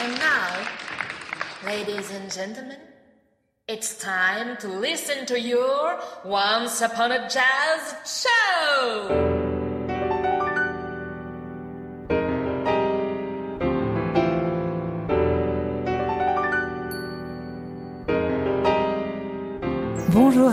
And 0.00 0.18
now, 0.18 0.66
ladies 1.66 2.10
and 2.10 2.32
gentlemen, 2.32 2.78
it's 3.68 3.98
time 3.98 4.56
to 4.56 4.68
listen 4.68 5.26
to 5.26 5.38
your 5.38 6.00
Once 6.24 6.80
Upon 6.80 7.12
a 7.12 7.28
Jazz 7.28 8.24
show! 8.24 9.49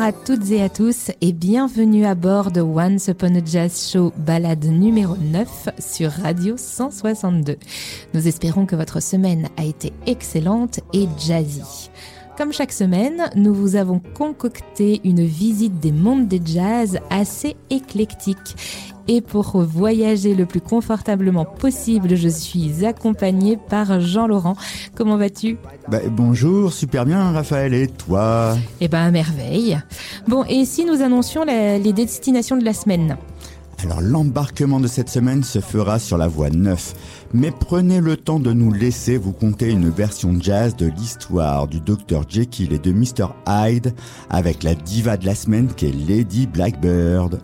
À 0.07 0.13
toutes 0.13 0.51
et 0.51 0.61
à 0.61 0.69
tous 0.69 1.11
et 1.19 1.33
bienvenue 1.33 2.05
à 2.05 2.15
bord 2.15 2.51
de 2.51 2.61
Once 2.61 3.09
Upon 3.09 3.35
a 3.35 3.43
Jazz 3.43 3.91
Show 3.91 4.13
balade 4.15 4.63
numéro 4.63 5.17
9 5.17 5.67
sur 5.79 6.09
Radio 6.11 6.55
162. 6.55 7.57
Nous 8.13 8.25
espérons 8.25 8.65
que 8.65 8.77
votre 8.77 9.01
semaine 9.01 9.49
a 9.57 9.65
été 9.65 9.91
excellente 10.05 10.79
et 10.93 11.09
jazzy. 11.19 11.89
Comme 12.37 12.53
chaque 12.53 12.71
semaine, 12.71 13.29
nous 13.35 13.53
vous 13.53 13.75
avons 13.75 13.99
concocté 13.99 15.01
une 15.03 15.25
visite 15.25 15.77
des 15.79 15.91
mondes 15.91 16.29
des 16.29 16.39
jazz 16.41 16.99
assez 17.09 17.57
éclectique. 17.69 18.55
Et 19.07 19.21
pour 19.21 19.61
voyager 19.61 20.35
le 20.35 20.45
plus 20.45 20.59
confortablement 20.59 21.45
possible, 21.45 22.15
je 22.15 22.27
suis 22.27 22.85
accompagnée 22.85 23.57
par 23.57 24.01
Jean-Laurent. 24.01 24.55
Comment 24.95 25.17
vas-tu? 25.17 25.57
Bah, 25.87 25.99
Bonjour, 26.11 26.73
super 26.73 27.05
bien 27.05 27.31
Raphaël, 27.31 27.73
et 27.73 27.87
toi? 27.87 28.57
Eh 28.81 28.87
ben, 28.87 29.09
merveille. 29.11 29.79
Bon, 30.27 30.43
et 30.43 30.65
si 30.65 30.83
nous 30.83 31.01
annoncions 31.01 31.45
la, 31.45 31.77
les 31.77 31.93
destinations 31.93 32.57
de 32.57 32.65
la 32.65 32.73
semaine? 32.73 33.17
Alors 33.83 34.01
l'embarquement 34.01 34.79
de 34.79 34.87
cette 34.87 35.09
semaine 35.09 35.43
se 35.43 35.59
fera 35.59 35.99
sur 35.99 36.17
la 36.17 36.27
voie 36.27 36.49
9, 36.49 36.95
mais 37.33 37.51
prenez 37.51 38.01
le 38.01 38.17
temps 38.17 38.39
de 38.39 38.51
nous 38.51 38.73
laisser 38.73 39.17
vous 39.17 39.33
conter 39.33 39.69
une 39.69 39.89
version 39.89 40.35
jazz 40.39 40.75
de 40.75 40.87
l'histoire 40.87 41.67
du 41.67 41.79
Dr 41.79 42.23
Jekyll 42.27 42.73
et 42.73 42.79
de 42.79 42.91
Mr 42.91 43.27
Hyde 43.47 43.93
avec 44.31 44.63
la 44.63 44.73
diva 44.73 45.15
de 45.15 45.27
la 45.27 45.35
semaine 45.35 45.67
qui 45.67 45.85
est 45.85 46.07
Lady 46.09 46.47
Blackbird. 46.47 47.39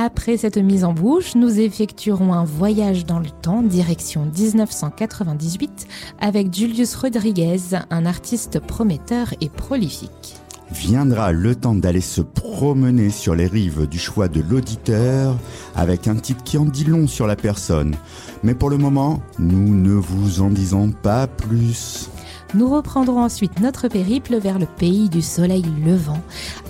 Après 0.00 0.36
cette 0.36 0.58
mise 0.58 0.84
en 0.84 0.92
bouche, 0.92 1.34
nous 1.34 1.58
effectuerons 1.58 2.32
un 2.32 2.44
voyage 2.44 3.04
dans 3.04 3.18
le 3.18 3.30
temps, 3.30 3.62
direction 3.62 4.26
1998, 4.26 5.88
avec 6.20 6.54
Julius 6.54 6.94
Rodriguez, 6.94 7.58
un 7.90 8.06
artiste 8.06 8.60
prometteur 8.60 9.34
et 9.40 9.48
prolifique 9.48 10.36
viendra 10.70 11.32
le 11.32 11.54
temps 11.54 11.74
d'aller 11.74 12.02
se 12.02 12.20
promener 12.20 13.08
sur 13.08 13.34
les 13.34 13.46
rives 13.46 13.86
du 13.86 13.98
choix 13.98 14.28
de 14.28 14.42
l'auditeur 14.50 15.34
avec 15.74 16.06
un 16.06 16.16
titre 16.16 16.44
qui 16.44 16.58
en 16.58 16.66
dit 16.66 16.84
long 16.84 17.06
sur 17.06 17.26
la 17.26 17.36
personne. 17.36 17.96
Mais 18.42 18.54
pour 18.54 18.68
le 18.68 18.76
moment, 18.76 19.22
nous 19.38 19.74
ne 19.74 19.94
vous 19.94 20.42
en 20.42 20.50
disons 20.50 20.90
pas 20.90 21.26
plus. 21.26 22.10
Nous 22.54 22.68
reprendrons 22.68 23.22
ensuite 23.22 23.60
notre 23.60 23.88
périple 23.88 24.38
vers 24.38 24.58
le 24.58 24.66
pays 24.66 25.08
du 25.08 25.22
soleil 25.22 25.64
levant 25.84 26.20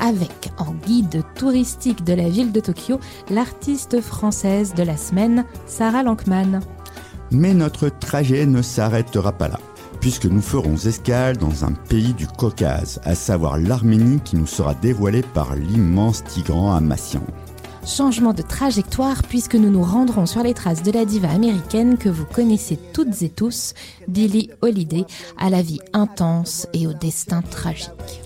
avec 0.01 0.51
en 0.59 0.75
guide 0.87 1.23
touristique 1.35 2.05
de 2.05 2.15
la 2.15 2.29
ville 2.29 2.53
de 2.53 2.61
Tokyo 2.61 2.99
l'artiste 3.31 4.01
française 4.01 4.75
de 4.75 4.83
la 4.83 4.97
semaine, 4.97 5.45
Sarah 5.67 6.03
Lankman. 6.03 6.61
Mais 7.31 7.55
notre 7.55 7.89
trajet 7.89 8.47
ne 8.47 8.63
s'arrêtera 8.63 9.33
pas 9.33 9.49
là 9.49 9.61
puisque 10.01 10.27
nous 10.27 10.43
ferons 10.43 10.77
escale 10.77 11.37
dans 11.37 11.65
un 11.65 11.73
pays 11.73 12.13
du 12.13 12.27
Caucase, 12.27 13.01
à 13.05 13.15
savoir 13.15 13.59
l'Arménie 13.59 14.21
qui 14.21 14.37
nous 14.37 14.47
sera 14.47 14.75
dévoilée 14.75 15.23
par 15.35 15.55
l'immense 15.57 16.25
Tigran 16.25 16.73
Amassian. 16.73 17.23
Changement 17.87 18.33
de 18.33 18.43
trajectoire 18.43 19.23
puisque 19.23 19.55
nous 19.55 19.71
nous 19.71 19.83
rendrons 19.83 20.27
sur 20.27 20.43
les 20.43 20.55
traces 20.55 20.83
de 20.83 20.93
la 20.93 21.05
diva 21.05 21.31
américaine 21.31 21.97
que 21.97 22.09
vous 22.09 22.25
connaissez 22.25 22.79
toutes 22.93 23.23
et 23.23 23.29
tous, 23.29 23.75
Billie 24.09 24.51
Holiday, 24.63 25.05
à 25.39 25.51
la 25.51 25.63
vie 25.63 25.81
intense 25.93 26.67
et 26.73 26.87
au 26.87 26.93
destin 26.93 27.43
tragique. 27.43 28.23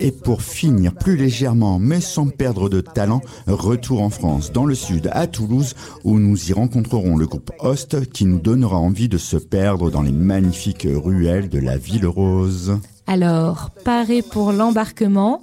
Et 0.00 0.10
pour 0.10 0.42
finir 0.42 0.92
plus 0.92 1.16
légèrement, 1.16 1.78
mais 1.78 2.00
sans 2.00 2.28
perdre 2.28 2.68
de 2.68 2.80
talent, 2.80 3.20
retour 3.46 4.02
en 4.02 4.10
France, 4.10 4.50
dans 4.52 4.66
le 4.66 4.74
sud, 4.74 5.08
à 5.12 5.26
Toulouse, 5.26 5.74
où 6.02 6.18
nous 6.18 6.50
y 6.50 6.52
rencontrerons 6.52 7.16
le 7.16 7.26
groupe 7.26 7.52
Host 7.60 8.10
qui 8.10 8.24
nous 8.24 8.40
donnera 8.40 8.76
envie 8.76 9.08
de 9.08 9.18
se 9.18 9.36
perdre 9.36 9.90
dans 9.90 10.02
les 10.02 10.12
magnifiques 10.12 10.88
ruelles 10.90 11.48
de 11.48 11.60
la 11.60 11.76
ville 11.76 12.06
rose. 12.06 12.78
Alors, 13.06 13.70
paré 13.84 14.22
pour 14.22 14.52
l'embarquement, 14.52 15.42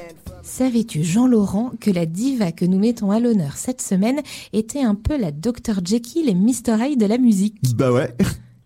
Savais-tu, 0.61 1.03
Jean-Laurent, 1.03 1.71
que 1.79 1.89
la 1.89 2.05
diva 2.05 2.51
que 2.51 2.65
nous 2.65 2.77
mettons 2.77 3.09
à 3.09 3.19
l'honneur 3.19 3.57
cette 3.57 3.81
semaine 3.81 4.21
était 4.53 4.83
un 4.83 4.93
peu 4.93 5.17
la 5.17 5.31
Dr. 5.31 5.83
Jekyll 5.83 6.29
et 6.29 6.35
Mr. 6.35 6.77
Hyde 6.79 6.99
de 6.99 7.07
la 7.07 7.17
musique? 7.17 7.55
Bah 7.75 7.91
ouais. 7.91 8.15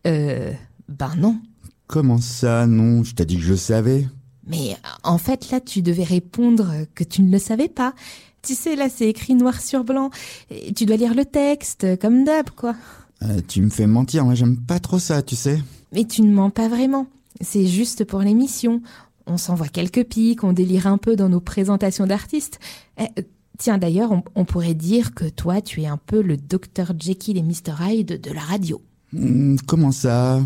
Euh. 0.06 0.52
Ben 0.90 1.14
non. 1.18 1.38
Comment 1.88 2.20
ça, 2.20 2.68
non? 2.68 3.06
Je 3.06 3.16
t'ai 3.16 3.24
dit 3.24 3.38
que 3.38 3.44
je 3.44 3.54
savais. 3.54 4.06
Mais 4.46 4.76
en 5.06 5.18
fait, 5.18 5.50
là, 5.52 5.62
tu 5.62 5.82
devais 5.82 6.04
répondre 6.04 6.70
que 6.96 7.06
tu 7.06 7.22
ne 7.22 7.32
le 7.32 7.40
savais 7.40 7.70
pas. 7.70 7.94
Tu 8.42 8.56
sais, 8.56 8.76
là, 8.76 8.90
c'est 8.90 9.08
écrit 9.08 9.36
noir 9.36 9.62
sur 9.62 9.86
blanc. 9.86 10.10
Et 10.50 10.74
tu 10.74 10.86
dois 10.86 10.98
lire 10.98 11.16
le 11.16 11.24
texte, 11.24 11.98
comme 12.02 12.26
d'hab, 12.26 12.50
quoi. 12.50 12.76
Euh, 13.24 13.40
tu 13.48 13.62
me 13.62 13.70
fais 13.70 13.88
mentir, 13.88 14.26
moi 14.26 14.36
j'aime 14.36 14.58
pas 14.58 14.80
trop 14.80 15.00
ça, 15.00 15.22
tu 15.22 15.38
sais. 15.38 15.62
Mais 15.94 16.04
tu 16.04 16.24
ne 16.24 16.34
mens 16.34 16.50
pas 16.50 16.68
vraiment. 16.68 17.08
C'est 17.40 17.68
juste 17.68 18.04
pour 18.04 18.20
l'émission 18.20 18.82
on 19.28 19.38
s'envoie 19.38 19.68
quelques 19.68 20.04
pics, 20.06 20.44
on 20.44 20.54
délire 20.54 20.88
un 20.88 20.98
peu 20.98 21.16
dans 21.16 21.30
nos 21.30 21.40
présentations 21.40 22.08
d'artistes. 22.08 22.60
Eh, 23.00 23.08
tiens, 23.58 23.78
d'ailleurs, 23.78 24.12
on, 24.36 24.46
pourrait 24.46 24.74
dire 24.74 25.14
que 25.14 25.26
toi, 25.26 25.62
tu 25.62 25.82
es 25.82 25.88
un 25.88 25.98
peu 25.98 26.22
le 26.22 26.38
Dr 26.38 26.94
Jekyll 27.00 27.38
et 27.38 27.44
Mr 27.44 27.74
Hyde 27.82 28.22
de 28.22 28.32
la 28.32 28.42
radio. 28.42 28.82
Hmm, 29.14 29.56
comment 29.68 29.92
ça? 29.92 30.42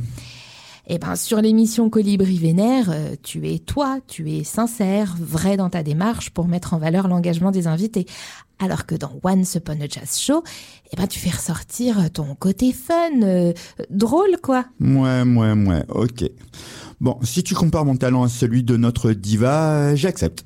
Eh 0.91 0.97
ben, 0.97 1.15
sur 1.15 1.39
l'émission 1.39 1.89
Colibri 1.91 2.37
Vénère, 2.37 2.89
euh, 2.89 3.15
tu 3.21 3.47
es 3.47 3.59
toi, 3.59 3.99
tu 4.07 4.31
es 4.31 4.43
sincère, 4.43 5.15
vrai 5.19 5.55
dans 5.55 5.69
ta 5.69 5.83
démarche 5.83 6.31
pour 6.31 6.47
mettre 6.47 6.73
en 6.73 6.79
valeur 6.79 7.07
l'engagement 7.07 7.51
des 7.51 7.67
invités. 7.67 8.07
Alors 8.57 8.87
que 8.87 8.95
dans 8.95 9.11
Once 9.23 9.55
Upon 9.55 9.79
a 9.81 9.87
Jazz 9.87 10.17
Show, 10.19 10.43
eh 10.91 10.95
ben, 10.95 11.05
tu 11.05 11.19
fais 11.19 11.29
ressortir 11.29 12.11
ton 12.11 12.33
côté 12.33 12.73
fun, 12.73 13.21
euh, 13.21 13.53
drôle, 13.91 14.37
quoi. 14.41 14.65
Ouais, 14.79 15.21
ouais, 15.21 15.53
ouais, 15.53 15.83
ok. 15.89 16.25
Bon, 17.01 17.17
si 17.23 17.43
tu 17.43 17.55
compares 17.55 17.85
mon 17.85 17.95
talent 17.95 18.23
à 18.23 18.29
celui 18.29 18.63
de 18.63 18.75
notre 18.75 19.11
diva, 19.13 19.95
j'accepte. 19.95 20.45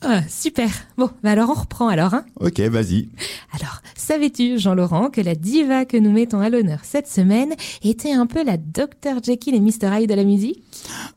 Ah, 0.00 0.22
super. 0.28 0.68
Bon, 0.96 1.10
bah 1.22 1.30
alors 1.30 1.50
on 1.50 1.60
reprend 1.60 1.88
alors, 1.88 2.14
hein 2.14 2.24
Ok, 2.40 2.58
vas-y. 2.60 3.08
Alors, 3.52 3.82
savais-tu, 3.94 4.58
Jean-Laurent, 4.58 5.10
que 5.10 5.20
la 5.20 5.34
diva 5.36 5.84
que 5.84 5.96
nous 5.96 6.10
mettons 6.10 6.40
à 6.40 6.48
l'honneur 6.48 6.80
cette 6.82 7.06
semaine 7.06 7.54
était 7.84 8.12
un 8.12 8.26
peu 8.26 8.42
la 8.42 8.56
Dr. 8.56 9.22
Jekyll 9.22 9.54
et 9.54 9.60
Mr. 9.60 10.00
Hyde 10.00 10.10
de 10.10 10.14
la 10.14 10.24
musique? 10.24 10.62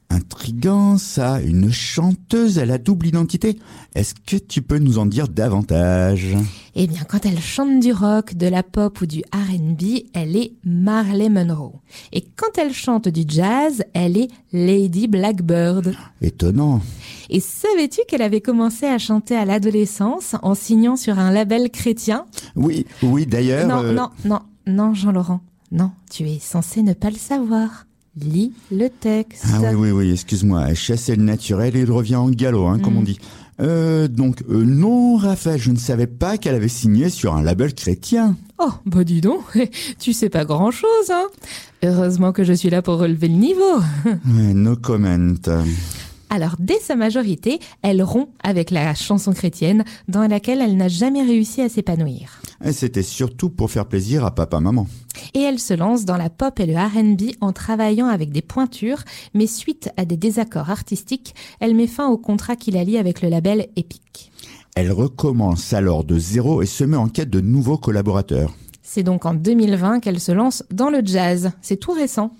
Intrigant, 0.10 0.98
ça. 0.98 1.42
Une 1.42 1.72
chanteuse 1.72 2.60
à 2.60 2.66
la 2.66 2.78
double 2.78 3.08
identité. 3.08 3.58
Est-ce 3.96 4.14
que 4.14 4.38
tu 4.38 4.62
peux 4.62 4.78
nous 4.78 5.00
en 5.00 5.06
dire 5.06 5.28
davantage? 5.28 6.36
Eh 6.76 6.88
bien, 6.88 7.02
quand 7.08 7.26
elle 7.26 7.40
chante 7.40 7.80
du 7.80 7.92
rock, 7.92 8.36
de 8.36 8.48
la 8.48 8.62
pop 8.62 9.02
ou 9.02 9.06
du 9.06 9.24
R&B, 9.34 10.04
elle 10.14 10.36
est 10.36 10.54
Marley 10.64 11.30
Monroe. 11.30 11.80
Et 12.12 12.22
quand 12.22 12.58
elle 12.58 12.74
chante 12.74 13.08
du 13.08 13.24
jazz, 13.28 13.84
elle 13.94 14.18
est 14.18 14.28
Lady 14.52 15.08
Blackbird. 15.08 15.96
Étonnant. 16.22 16.81
Et 17.30 17.40
savais-tu 17.40 18.01
qu'elle 18.08 18.22
avait 18.22 18.42
commencé 18.42 18.86
à 18.86 18.98
chanter 18.98 19.36
à 19.36 19.46
l'adolescence 19.46 20.36
en 20.44 20.54
signant 20.54 20.96
sur 20.96 21.18
un 21.18 21.31
label 21.31 21.72
chrétien? 21.72 22.25
Oui, 22.56 22.86
oui, 23.01 23.25
d'ailleurs. 23.25 23.68
Non, 23.68 23.84
euh, 23.84 23.94
non, 23.94 24.10
non, 24.25 24.40
non, 24.68 24.94
Jean-Laurent. 24.94 25.42
Non, 25.72 25.92
tu 26.12 26.30
es 26.30 26.40
censé 26.40 26.84
ne 26.84 26.94
pas 26.94 27.10
le 27.10 27.18
savoir. 27.18 27.85
Lis 28.19 28.53
le 28.71 28.88
texte. 28.88 29.45
Ah 29.53 29.59
oui, 29.62 29.75
oui, 29.75 29.91
oui, 29.91 30.12
excuse-moi. 30.12 30.73
Chasser 30.73 31.15
le 31.15 31.23
naturel 31.23 31.75
et 31.75 31.81
il 31.81 31.91
revient 31.91 32.15
en 32.15 32.29
galop, 32.29 32.67
hein, 32.67 32.79
comme 32.79 32.97
on 32.97 33.01
mm. 33.01 33.06
dit. 33.06 33.19
Euh, 33.62 34.07
donc, 34.07 34.41
euh, 34.50 34.63
non, 34.65 35.15
Raphaël, 35.17 35.59
je 35.59 35.71
ne 35.71 35.77
savais 35.77 36.07
pas 36.07 36.38
qu'elle 36.38 36.56
avait 36.56 36.67
signé 36.67 37.09
sur 37.09 37.35
un 37.35 37.41
label 37.41 37.73
chrétien. 37.73 38.35
Oh, 38.57 38.71
bah 38.85 39.03
dis 39.03 39.21
donc, 39.21 39.44
tu 40.00 40.13
sais 40.13 40.29
pas 40.29 40.45
grand-chose, 40.45 41.12
hein 41.12 41.27
Heureusement 41.83 42.31
que 42.31 42.44
je 42.44 42.53
suis 42.53 42.69
là 42.69 42.81
pour 42.81 43.00
relever 43.00 43.27
le 43.27 43.35
niveau. 43.35 43.79
no 44.25 44.75
comment. 44.75 45.35
Alors, 46.29 46.56
dès 46.59 46.79
sa 46.79 46.95
majorité, 46.95 47.59
elle 47.81 48.01
rompt 48.01 48.29
avec 48.44 48.71
la 48.71 48.94
chanson 48.95 49.31
chrétienne 49.33 49.83
dans 50.07 50.25
laquelle 50.27 50.62
elle 50.62 50.75
n'a 50.75 50.88
jamais 50.88 51.23
réussi 51.23 51.62
à 51.62 51.69
s'épanouir. 51.69 52.41
C'était 52.71 53.03
surtout 53.03 53.50
pour 53.50 53.71
faire 53.71 53.85
plaisir 53.85 54.25
à 54.25 54.33
papa-maman. 54.33 54.88
Et 55.33 55.41
elle 55.41 55.59
se 55.59 55.73
lance 55.73 56.06
dans 56.06 56.17
la 56.17 56.29
pop 56.29 56.59
et 56.59 56.65
le 56.65 56.75
RB 56.75 57.35
en 57.41 57.53
travaillant 57.53 58.07
avec 58.07 58.31
des 58.31 58.41
pointures, 58.41 59.03
mais 59.33 59.47
suite 59.47 59.89
à 59.97 60.06
des 60.06 60.17
désaccords 60.17 60.69
artistiques, 60.69 61.35
elle 61.59 61.75
met 61.75 61.88
fin 61.88 62.07
au 62.07 62.17
contrat 62.17 62.56
qui 62.56 62.71
la 62.71 62.83
lie 62.83 62.97
avec 62.97 63.21
le 63.21 63.29
label 63.29 63.67
Epic. 63.75 64.31
Elle 64.75 64.91
recommence 64.91 65.73
alors 65.73 66.03
de 66.03 66.19
zéro 66.19 66.62
et 66.62 66.65
se 66.65 66.83
met 66.83 66.97
en 66.97 67.07
quête 67.07 67.29
de 67.29 67.39
nouveaux 67.39 67.77
collaborateurs. 67.77 68.53
C'est 68.81 69.03
donc 69.03 69.25
en 69.25 69.33
2020 69.33 70.00
qu'elle 70.00 70.19
se 70.19 70.31
lance 70.31 70.63
dans 70.71 70.89
le 70.89 71.01
jazz. 71.03 71.51
C'est 71.62 71.77
tout 71.77 71.91
récent. 71.91 72.31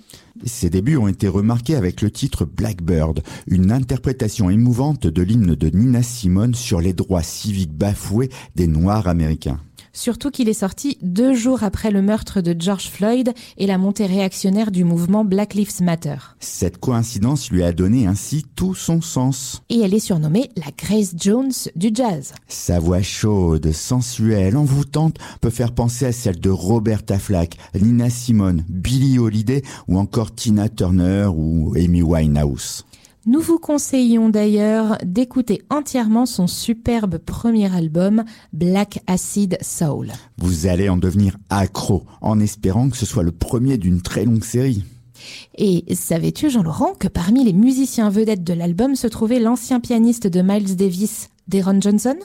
Ses 0.46 0.70
débuts 0.70 0.98
ont 0.98 1.08
été 1.08 1.28
remarqués 1.28 1.76
avec 1.76 2.02
le 2.02 2.12
titre 2.12 2.46
Blackbird, 2.46 3.24
une 3.48 3.72
interprétation 3.72 4.50
émouvante 4.50 5.08
de 5.08 5.22
l'hymne 5.22 5.56
de 5.56 5.70
Nina 5.70 6.04
Simone 6.04 6.54
sur 6.54 6.82
les 6.82 6.94
droits 6.94 7.24
civiques 7.24 7.74
bafoués 7.74 8.30
des 8.56 8.68
Noirs 8.68 9.08
américains. 9.08 9.60
Surtout 9.96 10.30
qu'il 10.30 10.50
est 10.50 10.54
sorti 10.54 10.98
deux 11.02 11.34
jours 11.34 11.64
après 11.64 11.90
le 11.90 12.02
meurtre 12.02 12.42
de 12.42 12.54
George 12.60 12.90
Floyd 12.90 13.34
et 13.58 13.66
la 13.66 13.78
montée 13.78 14.06
réactionnaire 14.06 14.70
du 14.70 14.84
mouvement 14.84 15.24
Black 15.24 15.54
Lives 15.54 15.82
Matter. 15.82 16.18
Cette 16.42 16.80
coïncidence 16.80 17.50
lui 17.50 17.64
a 17.64 17.72
donné 17.72 18.06
ainsi 18.06 18.46
tout 18.58 18.76
son 18.76 19.00
sens. 19.00 19.64
Et 19.70 19.80
elle 19.80 19.94
est 19.94 20.00
surnommée 20.00 20.52
la 20.58 20.72
Grace 20.78 21.16
Jones 21.18 21.54
du 21.78 21.92
jazz. 21.94 22.34
Sa 22.50 22.78
voix 22.78 23.02
chaude, 23.02 23.72
sensuelle, 23.72 24.58
envoûtante 24.58 25.18
peut 25.40 25.50
faire 25.50 25.74
penser 25.74 26.06
à 26.06 26.12
celle 26.12 26.42
de 26.42 26.50
Roberta 26.50 27.18
Flack, 27.18 27.56
Nina 27.74 28.10
Simone, 28.10 28.66
Billie 28.68 29.18
Holiday 29.18 29.62
ou 29.88 29.98
encore 29.98 30.36
Tina 30.36 30.68
Turner 30.68 31.30
ou 31.34 31.74
Amy 31.78 32.02
Winehouse. 32.02 32.86
Nous 33.28 33.40
vous 33.40 33.58
conseillons 33.58 34.30
d'ailleurs 34.30 35.00
d'écouter 35.04 35.64
entièrement 35.72 36.28
son 36.28 36.46
superbe 36.46 37.18
premier 37.18 37.74
album 37.74 38.24
Black 38.54 39.00
Acid 39.08 39.58
Soul. 39.64 40.12
Vous 40.38 40.68
allez 40.68 40.90
en 40.90 40.98
devenir 40.98 41.36
accro 41.50 42.04
en 42.22 42.40
espérant 42.40 42.88
que 42.88 42.98
ce 42.98 43.08
soit 43.08 43.24
le 43.24 43.32
premier 43.32 43.80
d'une 43.80 44.04
très 44.04 44.26
longue 44.26 44.44
série. 44.44 44.84
Et 45.58 45.96
savais-tu, 45.96 46.52
Jean-Laurent, 46.52 46.94
que 46.94 47.08
parmi 47.08 47.44
les 47.44 47.54
musiciens 47.54 48.12
vedettes 48.12 48.44
de 48.44 48.54
l'album 48.54 48.96
se 48.96 49.08
trouvait 49.08 49.40
l'ancien 49.40 49.80
pianiste 49.80 50.28
de 50.28 50.44
Miles 50.44 50.76
Davis, 50.76 51.32
Deron 51.48 51.82
Johnson? 51.82 52.18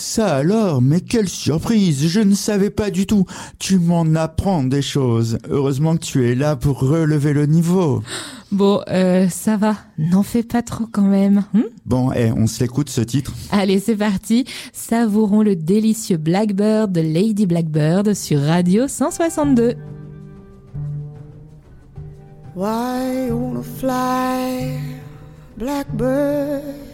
Ça 0.00 0.34
alors, 0.36 0.82
mais 0.82 1.00
quelle 1.00 1.28
surprise, 1.28 2.08
je 2.08 2.20
ne 2.20 2.34
savais 2.34 2.70
pas 2.70 2.90
du 2.90 3.06
tout. 3.06 3.26
Tu 3.58 3.78
m'en 3.78 4.14
apprends 4.14 4.64
des 4.64 4.82
choses. 4.82 5.38
Heureusement 5.48 5.96
que 5.96 6.04
tu 6.04 6.30
es 6.30 6.34
là 6.34 6.56
pour 6.56 6.80
relever 6.80 7.32
le 7.32 7.46
niveau. 7.46 8.02
Bon, 8.50 8.80
euh, 8.88 9.28
ça 9.28 9.56
va, 9.56 9.76
n'en 9.98 10.22
fais 10.22 10.42
pas 10.42 10.62
trop 10.62 10.86
quand 10.90 11.06
même. 11.06 11.44
Hmm 11.54 11.62
bon, 11.86 12.10
eh, 12.12 12.32
on 12.32 12.46
se 12.46 12.60
l'écoute 12.60 12.90
ce 12.90 13.00
titre. 13.00 13.32
Allez, 13.52 13.78
c'est 13.78 13.96
parti. 13.96 14.44
Savourons 14.72 15.42
le 15.42 15.54
délicieux 15.54 16.16
Blackbird 16.16 16.90
de 16.90 17.00
Lady 17.00 17.46
Blackbird 17.46 18.14
sur 18.14 18.40
Radio 18.40 18.88
162. 18.88 19.74
Why 22.56 23.30
wanna 23.30 23.62
fly, 23.62 24.80
Blackbird? 25.56 26.89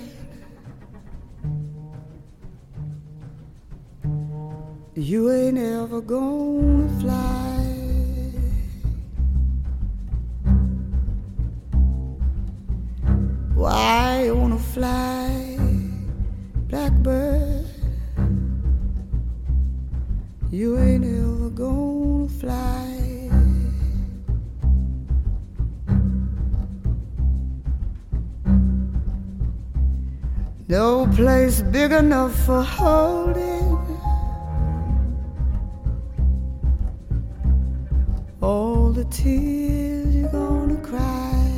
You 4.99 5.31
ain't 5.31 5.59
ever 5.59 6.01
gonna 6.01 6.89
fly. 7.01 7.67
Why 13.55 14.23
you 14.25 14.37
wanna 14.37 14.59
fly, 14.59 15.59
blackbird? 16.69 17.67
You 20.51 20.79
ain't 20.79 21.05
ever 21.05 21.51
gonna 21.51 22.29
fly. 22.41 23.29
No 30.69 31.07
place 31.15 31.61
big 31.61 31.93
enough 31.93 32.35
for 32.47 32.63
holding 32.63 33.57
all 38.47 38.93
the 38.93 39.05
tears 39.07 40.15
you're 40.15 40.29
gonna 40.29 40.77
cry. 40.77 41.51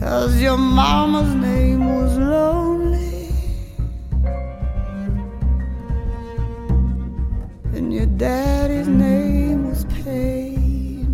Cause 0.00 0.34
your 0.42 0.58
mama's 0.58 1.32
name 1.48 1.82
was 1.98 2.12
lonely. 2.18 3.28
And 7.76 7.94
your 7.94 8.10
daddy's 8.24 8.88
name 8.88 9.68
was 9.68 9.84
pain. 10.02 11.10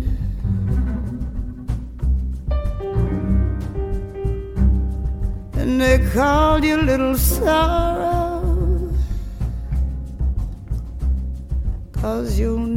And 5.59 5.79
they 5.79 5.97
called 6.15 6.63
you 6.63 6.77
little 6.77 7.17
sorrow. 7.17 7.92
Cause 12.03 12.37
you'll 12.37 12.72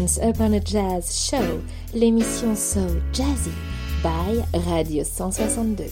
Once 0.00 0.18
Upon 0.22 0.54
a 0.54 0.60
Jazz 0.64 1.28
Show, 1.28 1.60
l'émission 1.94 2.56
So 2.56 2.80
Jazzy 3.12 3.50
by 4.02 4.42
Radio 4.60 5.04
162. 5.04 5.84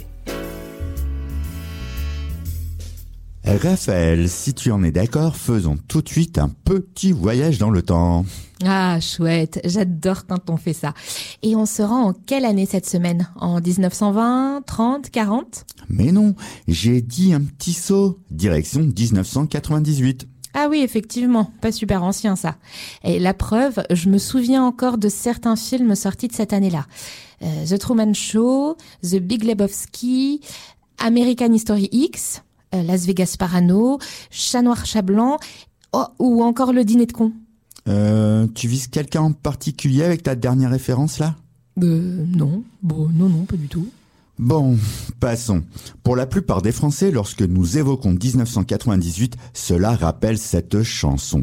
Raphaël, 3.45 4.31
si 4.31 4.55
tu 4.55 4.71
en 4.71 4.83
es 4.83 4.93
d'accord, 4.93 5.37
faisons 5.37 5.77
tout 5.89 6.01
de 6.01 6.09
suite 6.09 6.39
un 6.39 6.49
petit 6.49 7.13
voyage 7.13 7.59
dans 7.59 7.69
le 7.69 7.83
temps. 7.83 8.25
Ah, 8.65 8.99
chouette, 8.99 9.61
j'adore 9.65 10.27
quand 10.27 10.49
on 10.49 10.57
fait 10.57 10.73
ça. 10.73 10.95
Et 11.43 11.55
on 11.55 11.67
se 11.67 11.83
rend 11.83 12.09
en 12.09 12.13
quelle 12.15 12.47
année 12.47 12.67
cette 12.67 12.87
semaine? 12.87 13.29
En 13.37 13.61
1920, 13.61 14.63
30, 14.67 15.11
40 15.11 15.67
Mais 15.91 16.13
non, 16.13 16.35
j'ai 16.67 17.03
dit 17.03 17.35
un 17.35 17.41
petit 17.41 17.75
saut, 17.75 18.19
direction 18.31 18.81
1998. 18.81 20.27
Ah 20.61 20.67
oui, 20.69 20.81
effectivement, 20.81 21.53
pas 21.61 21.71
super 21.71 22.03
ancien 22.03 22.35
ça. 22.35 22.57
Et 23.05 23.21
la 23.21 23.33
preuve, 23.33 23.81
je 23.91 24.09
me 24.09 24.19
souviens 24.19 24.65
encore 24.65 24.99
de 24.99 25.09
certains 25.09 25.55
films 25.55 25.95
sortis 25.95 26.27
de 26.27 26.33
cette 26.33 26.53
année-là. 26.53 26.85
Euh, 27.43 27.65
The 27.65 27.79
Truman 27.79 28.13
Show, 28.13 28.77
The 29.05 29.21
Big 29.21 29.45
Lebowski, 29.45 30.41
American 30.99 31.53
History 31.53 31.89
X, 31.93 32.43
euh, 32.75 32.83
Las 32.83 33.07
Vegas 33.07 33.37
Parano, 33.39 34.01
Chat 34.33 34.63
Noir 34.63 34.85
Chat 34.85 35.03
Blanc, 35.03 35.39
oh, 35.93 36.07
ou 36.19 36.43
encore 36.43 36.73
Le 36.73 36.85
Dîner 36.85 37.07
de 37.07 37.13
con. 37.13 37.33
Euh, 37.87 38.49
tu 38.53 38.67
vises 38.67 38.89
quelqu'un 38.89 39.23
en 39.23 39.33
particulier 39.33 40.03
avec 40.03 40.25
ta 40.25 40.35
dernière 40.35 40.71
référence 40.71 41.21
là? 41.21 41.37
Euh, 41.81 42.25
non, 42.27 42.65
bon, 42.83 43.09
non, 43.15 43.29
non, 43.29 43.45
pas 43.45 43.57
du 43.57 43.69
tout. 43.69 43.87
Bon, 44.39 44.79
passons. 45.19 45.65
Pour 46.05 46.15
la 46.15 46.25
plupart 46.27 46.63
des 46.63 46.71
Français, 46.71 47.11
lorsque 47.11 47.43
nous 47.43 47.77
évoquons 47.77 48.13
1998, 48.13 49.37
cela 49.53 49.97
rappelle 49.97 50.39
cette 50.39 50.85
chanson. 50.85 51.43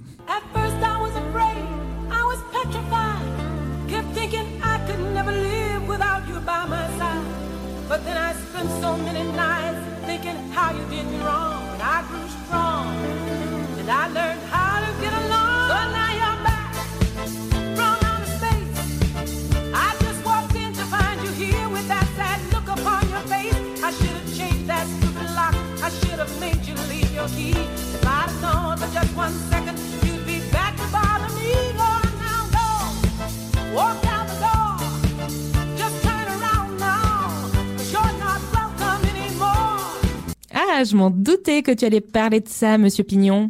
Ah, 40.77 40.83
je 40.83 40.97
m'en 40.97 41.09
doutais 41.09 41.61
que 41.61 41.71
tu 41.71 41.85
allais 41.85 42.01
parler 42.01 42.41
de 42.41 42.49
ça, 42.49 42.77
monsieur 42.77 43.05
Pignon. 43.05 43.49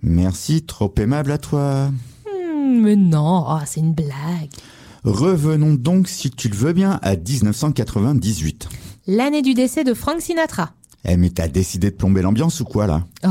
Merci, 0.00 0.62
trop 0.62 0.90
aimable 0.96 1.30
à 1.30 1.36
toi. 1.36 1.90
Hmm, 2.24 2.80
mais 2.80 2.96
non, 2.96 3.44
oh, 3.46 3.58
c'est 3.66 3.80
une 3.80 3.92
blague. 3.92 4.48
Revenons 5.04 5.74
donc, 5.74 6.08
si 6.08 6.30
tu 6.30 6.48
le 6.48 6.56
veux 6.56 6.72
bien, 6.72 6.98
à 7.02 7.14
1998. 7.14 8.70
L'année 9.06 9.42
du 9.42 9.52
décès 9.52 9.84
de 9.84 9.92
Frank 9.92 10.22
Sinatra. 10.22 10.70
Eh 11.04 11.18
mais 11.18 11.28
t'as 11.28 11.48
décidé 11.48 11.90
de 11.90 11.96
plomber 11.96 12.22
l'ambiance 12.22 12.58
ou 12.60 12.64
quoi 12.64 12.86
là? 12.86 13.04
Oh, 13.26 13.28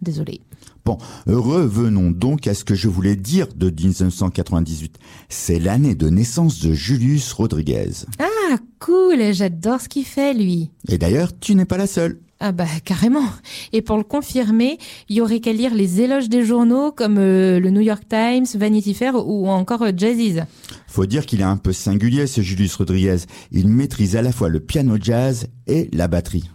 désolé. 0.00 0.40
Bon, 0.86 0.96
revenons 1.26 2.10
donc 2.10 2.46
à 2.46 2.54
ce 2.54 2.64
que 2.64 2.74
je 2.74 2.88
voulais 2.88 3.16
dire 3.16 3.48
de 3.54 3.68
1998. 3.68 4.98
C'est 5.28 5.58
l'année 5.58 5.94
de 5.94 6.08
naissance 6.08 6.60
de 6.60 6.72
Julius 6.72 7.34
Rodriguez. 7.34 8.06
Ah, 8.18 8.56
cool, 8.78 9.34
j'adore 9.34 9.82
ce 9.82 9.90
qu'il 9.90 10.06
fait, 10.06 10.32
lui. 10.32 10.70
Et 10.88 10.96
d'ailleurs, 10.96 11.38
tu 11.38 11.54
n'es 11.54 11.66
pas 11.66 11.76
la 11.76 11.86
seule. 11.86 12.20
Ah 12.38 12.52
bah 12.52 12.66
carrément. 12.84 13.24
Et 13.72 13.80
pour 13.80 13.96
le 13.96 14.02
confirmer, 14.02 14.78
il 15.08 15.16
y 15.16 15.20
aurait 15.22 15.40
qu'à 15.40 15.54
lire 15.54 15.74
les 15.74 16.02
éloges 16.02 16.28
des 16.28 16.44
journaux 16.44 16.92
comme 16.92 17.16
euh, 17.18 17.58
le 17.58 17.70
New 17.70 17.80
York 17.80 18.02
Times, 18.08 18.44
Vanity 18.54 18.92
Fair 18.92 19.14
ou 19.14 19.48
encore 19.48 19.82
euh, 19.82 19.92
Jazzies. 19.96 20.40
Faut 20.86 21.06
dire 21.06 21.24
qu'il 21.24 21.40
est 21.40 21.44
un 21.44 21.56
peu 21.56 21.72
singulier 21.72 22.26
ce 22.26 22.42
Julius 22.42 22.74
Rodriguez. 22.74 23.18
Il 23.52 23.68
maîtrise 23.68 24.16
à 24.16 24.22
la 24.22 24.32
fois 24.32 24.50
le 24.50 24.60
piano 24.60 24.98
jazz 25.00 25.46
et 25.66 25.88
la 25.94 26.08
batterie. 26.08 26.50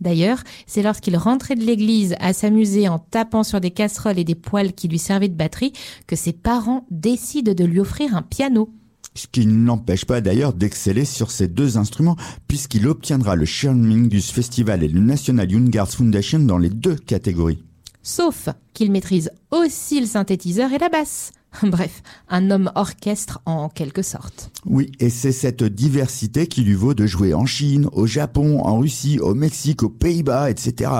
D'ailleurs, 0.00 0.42
c'est 0.66 0.82
lorsqu'il 0.82 1.16
rentrait 1.16 1.54
de 1.54 1.64
l'église 1.64 2.14
à 2.20 2.32
s'amuser 2.32 2.88
en 2.88 2.98
tapant 2.98 3.42
sur 3.42 3.60
des 3.60 3.70
casseroles 3.70 4.18
et 4.18 4.24
des 4.24 4.34
poêles 4.34 4.72
qui 4.72 4.88
lui 4.88 4.98
servaient 4.98 5.28
de 5.28 5.34
batterie 5.34 5.72
que 6.06 6.16
ses 6.16 6.32
parents 6.32 6.86
décident 6.90 7.54
de 7.54 7.64
lui 7.64 7.80
offrir 7.80 8.14
un 8.14 8.22
piano. 8.22 8.70
Ce 9.16 9.26
qui 9.26 9.46
ne 9.46 9.66
l'empêche 9.66 10.04
pas 10.04 10.20
d'ailleurs 10.20 10.52
d'exceller 10.52 11.06
sur 11.06 11.30
ces 11.30 11.48
deux 11.48 11.78
instruments, 11.78 12.16
puisqu'il 12.48 12.86
obtiendra 12.86 13.34
le 13.34 13.46
Mingus 13.72 14.30
Festival 14.30 14.82
et 14.82 14.88
le 14.88 15.00
National 15.00 15.50
Young 15.50 15.76
Arts 15.76 15.90
Foundation 15.90 16.38
dans 16.40 16.58
les 16.58 16.68
deux 16.68 16.96
catégories. 16.96 17.64
Sauf 18.02 18.50
qu'il 18.74 18.92
maîtrise 18.92 19.30
aussi 19.50 20.00
le 20.00 20.06
synthétiseur 20.06 20.72
et 20.72 20.78
la 20.78 20.90
basse. 20.90 21.32
Bref, 21.62 22.02
un 22.28 22.50
homme 22.50 22.70
orchestre 22.74 23.40
en 23.46 23.70
quelque 23.70 24.02
sorte. 24.02 24.50
Oui, 24.66 24.92
et 25.00 25.08
c'est 25.08 25.32
cette 25.32 25.64
diversité 25.64 26.46
qui 26.46 26.62
lui 26.62 26.74
vaut 26.74 26.94
de 26.94 27.06
jouer 27.06 27.32
en 27.32 27.46
Chine, 27.46 27.88
au 27.92 28.06
Japon, 28.06 28.60
en 28.60 28.78
Russie, 28.78 29.18
au 29.18 29.34
Mexique, 29.34 29.82
aux 29.82 29.88
Pays-Bas, 29.88 30.50
etc. 30.50 30.90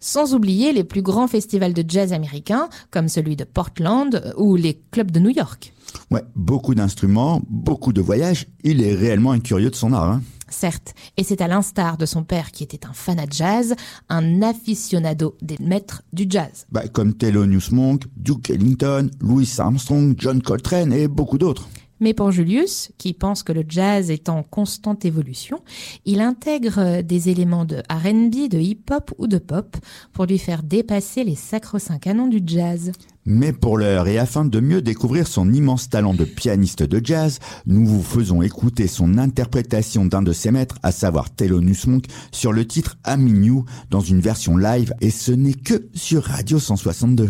Sans 0.00 0.34
oublier 0.34 0.72
les 0.72 0.84
plus 0.84 1.02
grands 1.02 1.28
festivals 1.28 1.74
de 1.74 1.84
jazz 1.86 2.12
américains, 2.12 2.68
comme 2.90 3.08
celui 3.08 3.36
de 3.36 3.44
Portland 3.44 4.32
ou 4.36 4.56
les 4.56 4.80
clubs 4.90 5.10
de 5.10 5.20
New 5.20 5.30
York. 5.30 5.72
Ouais, 6.10 6.22
beaucoup 6.36 6.74
d'instruments, 6.74 7.42
beaucoup 7.48 7.92
de 7.92 8.00
voyages. 8.00 8.46
Il 8.62 8.82
est 8.82 8.94
réellement 8.94 9.32
un 9.32 9.40
curieux 9.40 9.70
de 9.70 9.74
son 9.74 9.92
art. 9.92 10.10
Hein. 10.10 10.22
Certes, 10.50 10.94
et 11.16 11.24
c'est 11.24 11.42
à 11.42 11.48
l'instar 11.48 11.98
de 11.98 12.06
son 12.06 12.24
père 12.24 12.52
qui 12.52 12.64
était 12.64 12.86
un 12.86 12.92
fanat 12.92 13.26
de 13.26 13.32
jazz, 13.32 13.74
un 14.08 14.40
aficionado 14.40 15.36
des 15.42 15.56
maîtres 15.60 16.02
du 16.12 16.26
jazz. 16.28 16.66
Bah, 16.70 16.88
comme 16.88 17.14
Thelonious 17.14 17.72
Monk, 17.72 18.04
Duke 18.16 18.50
Ellington, 18.50 19.10
Louis 19.20 19.50
Armstrong, 19.58 20.14
John 20.16 20.40
Coltrane 20.40 20.92
et 20.92 21.06
beaucoup 21.06 21.38
d'autres. 21.38 21.68
Mais 22.00 22.14
pour 22.14 22.30
Julius, 22.30 22.90
qui 22.98 23.12
pense 23.12 23.42
que 23.42 23.52
le 23.52 23.64
jazz 23.68 24.10
est 24.10 24.28
en 24.28 24.42
constante 24.42 25.04
évolution, 25.04 25.60
il 26.04 26.20
intègre 26.20 27.02
des 27.02 27.28
éléments 27.28 27.64
de 27.64 27.82
R&B, 27.90 28.48
de 28.48 28.58
hip-hop 28.58 29.12
ou 29.18 29.26
de 29.26 29.38
pop 29.38 29.76
pour 30.12 30.26
lui 30.26 30.38
faire 30.38 30.62
dépasser 30.62 31.24
les 31.24 31.34
sacro-saints 31.34 31.98
canons 31.98 32.28
du 32.28 32.40
jazz. 32.44 32.92
Mais 33.30 33.52
pour 33.52 33.76
l'heure, 33.76 34.08
et 34.08 34.18
afin 34.18 34.46
de 34.46 34.58
mieux 34.58 34.80
découvrir 34.80 35.28
son 35.28 35.52
immense 35.52 35.90
talent 35.90 36.14
de 36.14 36.24
pianiste 36.24 36.82
de 36.82 37.04
jazz, 37.04 37.40
nous 37.66 37.84
vous 37.84 38.02
faisons 38.02 38.40
écouter 38.40 38.86
son 38.86 39.18
interprétation 39.18 40.06
d'un 40.06 40.22
de 40.22 40.32
ses 40.32 40.50
maîtres, 40.50 40.78
à 40.82 40.92
savoir 40.92 41.28
Thelonious 41.34 41.88
Monk, 41.88 42.06
sur 42.32 42.54
le 42.54 42.66
titre 42.66 42.96
You, 43.06 43.66
dans 43.90 44.00
une 44.00 44.20
version 44.20 44.56
live, 44.56 44.94
et 45.02 45.10
ce 45.10 45.32
n'est 45.32 45.52
que 45.52 45.88
sur 45.94 46.24
Radio 46.24 46.58
162. 46.58 47.28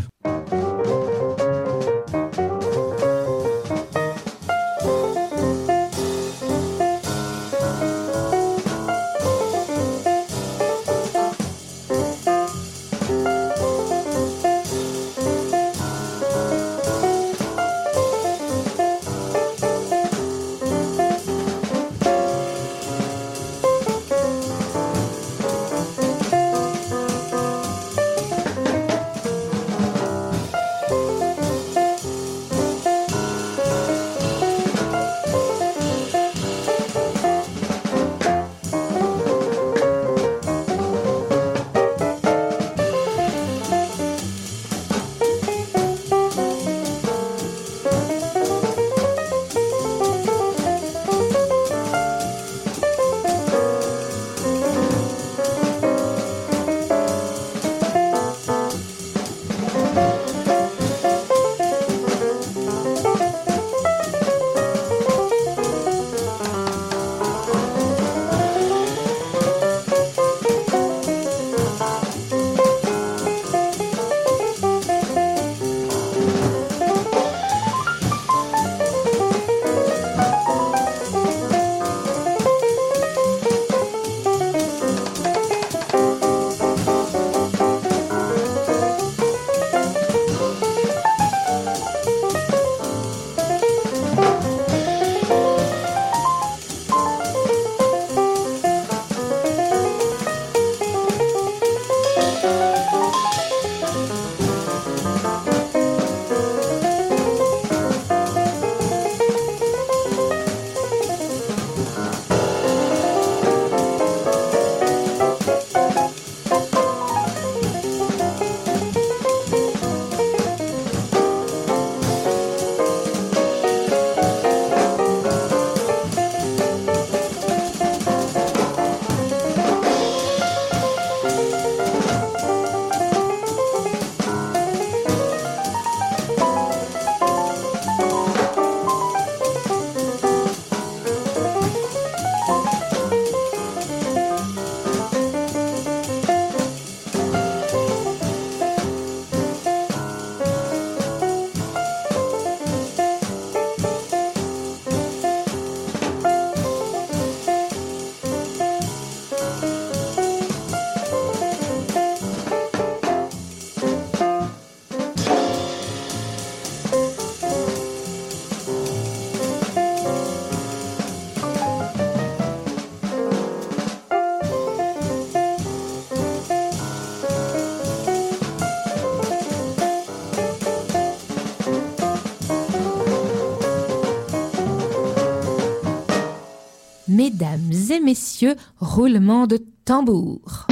Mesdames 187.38 187.70
et 187.92 188.00
messieurs, 188.00 188.56
roulement 188.80 189.46
de 189.46 189.60
tambour. 189.84 190.66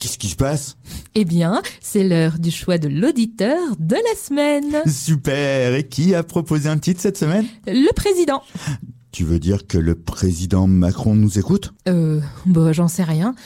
Qu'est-ce 0.00 0.18
qui 0.18 0.28
se 0.28 0.34
passe? 0.34 0.76
Eh 1.14 1.24
bien, 1.24 1.62
c'est 1.80 2.02
l'heure 2.02 2.40
du 2.40 2.50
choix 2.50 2.78
de 2.78 2.88
l'auditeur 2.88 3.60
de 3.78 3.94
la 3.94 4.16
semaine. 4.16 4.82
Super 4.90 5.74
Et 5.76 5.86
qui 5.86 6.16
a 6.16 6.24
proposé 6.24 6.68
un 6.68 6.78
titre 6.78 7.00
cette 7.00 7.16
semaine? 7.16 7.46
Le 7.68 7.92
président. 7.92 8.42
Tu 9.12 9.22
veux 9.22 9.38
dire 9.38 9.68
que 9.68 9.78
le 9.78 9.94
président 9.94 10.66
Macron 10.66 11.14
nous 11.14 11.38
écoute? 11.38 11.72
Euh, 11.86 12.20
bah, 12.44 12.72
j'en 12.72 12.88
sais 12.88 13.04
rien. 13.04 13.36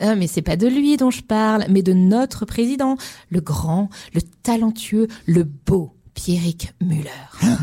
Euh, 0.00 0.14
mais 0.16 0.28
c'est 0.28 0.40
pas 0.40 0.56
de 0.56 0.66
lui 0.66 0.96
dont 0.96 1.10
je 1.10 1.22
parle, 1.22 1.66
mais 1.68 1.82
de 1.82 1.92
notre 1.92 2.46
président, 2.46 2.96
le 3.28 3.42
grand, 3.42 3.90
le 4.14 4.22
talentueux, 4.42 5.08
le 5.26 5.44
beau 5.44 5.93
Pierrick 6.14 6.72
Muller. 6.80 7.10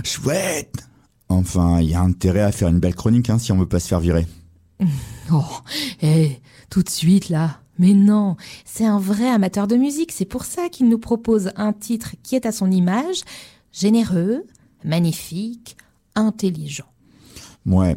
Chouette 0.03 0.87
Enfin, 1.29 1.79
il 1.79 1.89
y 1.89 1.93
a 1.93 2.01
intérêt 2.01 2.41
à 2.41 2.51
faire 2.51 2.67
une 2.67 2.79
belle 2.79 2.95
chronique 2.95 3.29
hein, 3.29 3.39
si 3.39 3.53
on 3.53 3.57
veut 3.57 3.67
pas 3.67 3.79
se 3.79 3.87
faire 3.87 3.99
virer. 3.99 4.27
Oh, 5.33 5.45
eh, 6.01 6.41
tout 6.69 6.83
de 6.83 6.89
suite 6.89 7.29
là. 7.29 7.61
Mais 7.79 7.93
non, 7.93 8.35
c'est 8.65 8.85
un 8.85 8.99
vrai 8.99 9.29
amateur 9.29 9.65
de 9.65 9.77
musique, 9.77 10.11
c'est 10.11 10.25
pour 10.25 10.43
ça 10.43 10.67
qu'il 10.67 10.89
nous 10.89 10.97
propose 10.97 11.51
un 11.55 11.71
titre 11.71 12.15
qui 12.21 12.35
est 12.35 12.45
à 12.45 12.51
son 12.51 12.69
image, 12.69 13.21
généreux, 13.71 14.45
magnifique, 14.83 15.77
intelligent. 16.15 16.91
Ouais. 17.65 17.95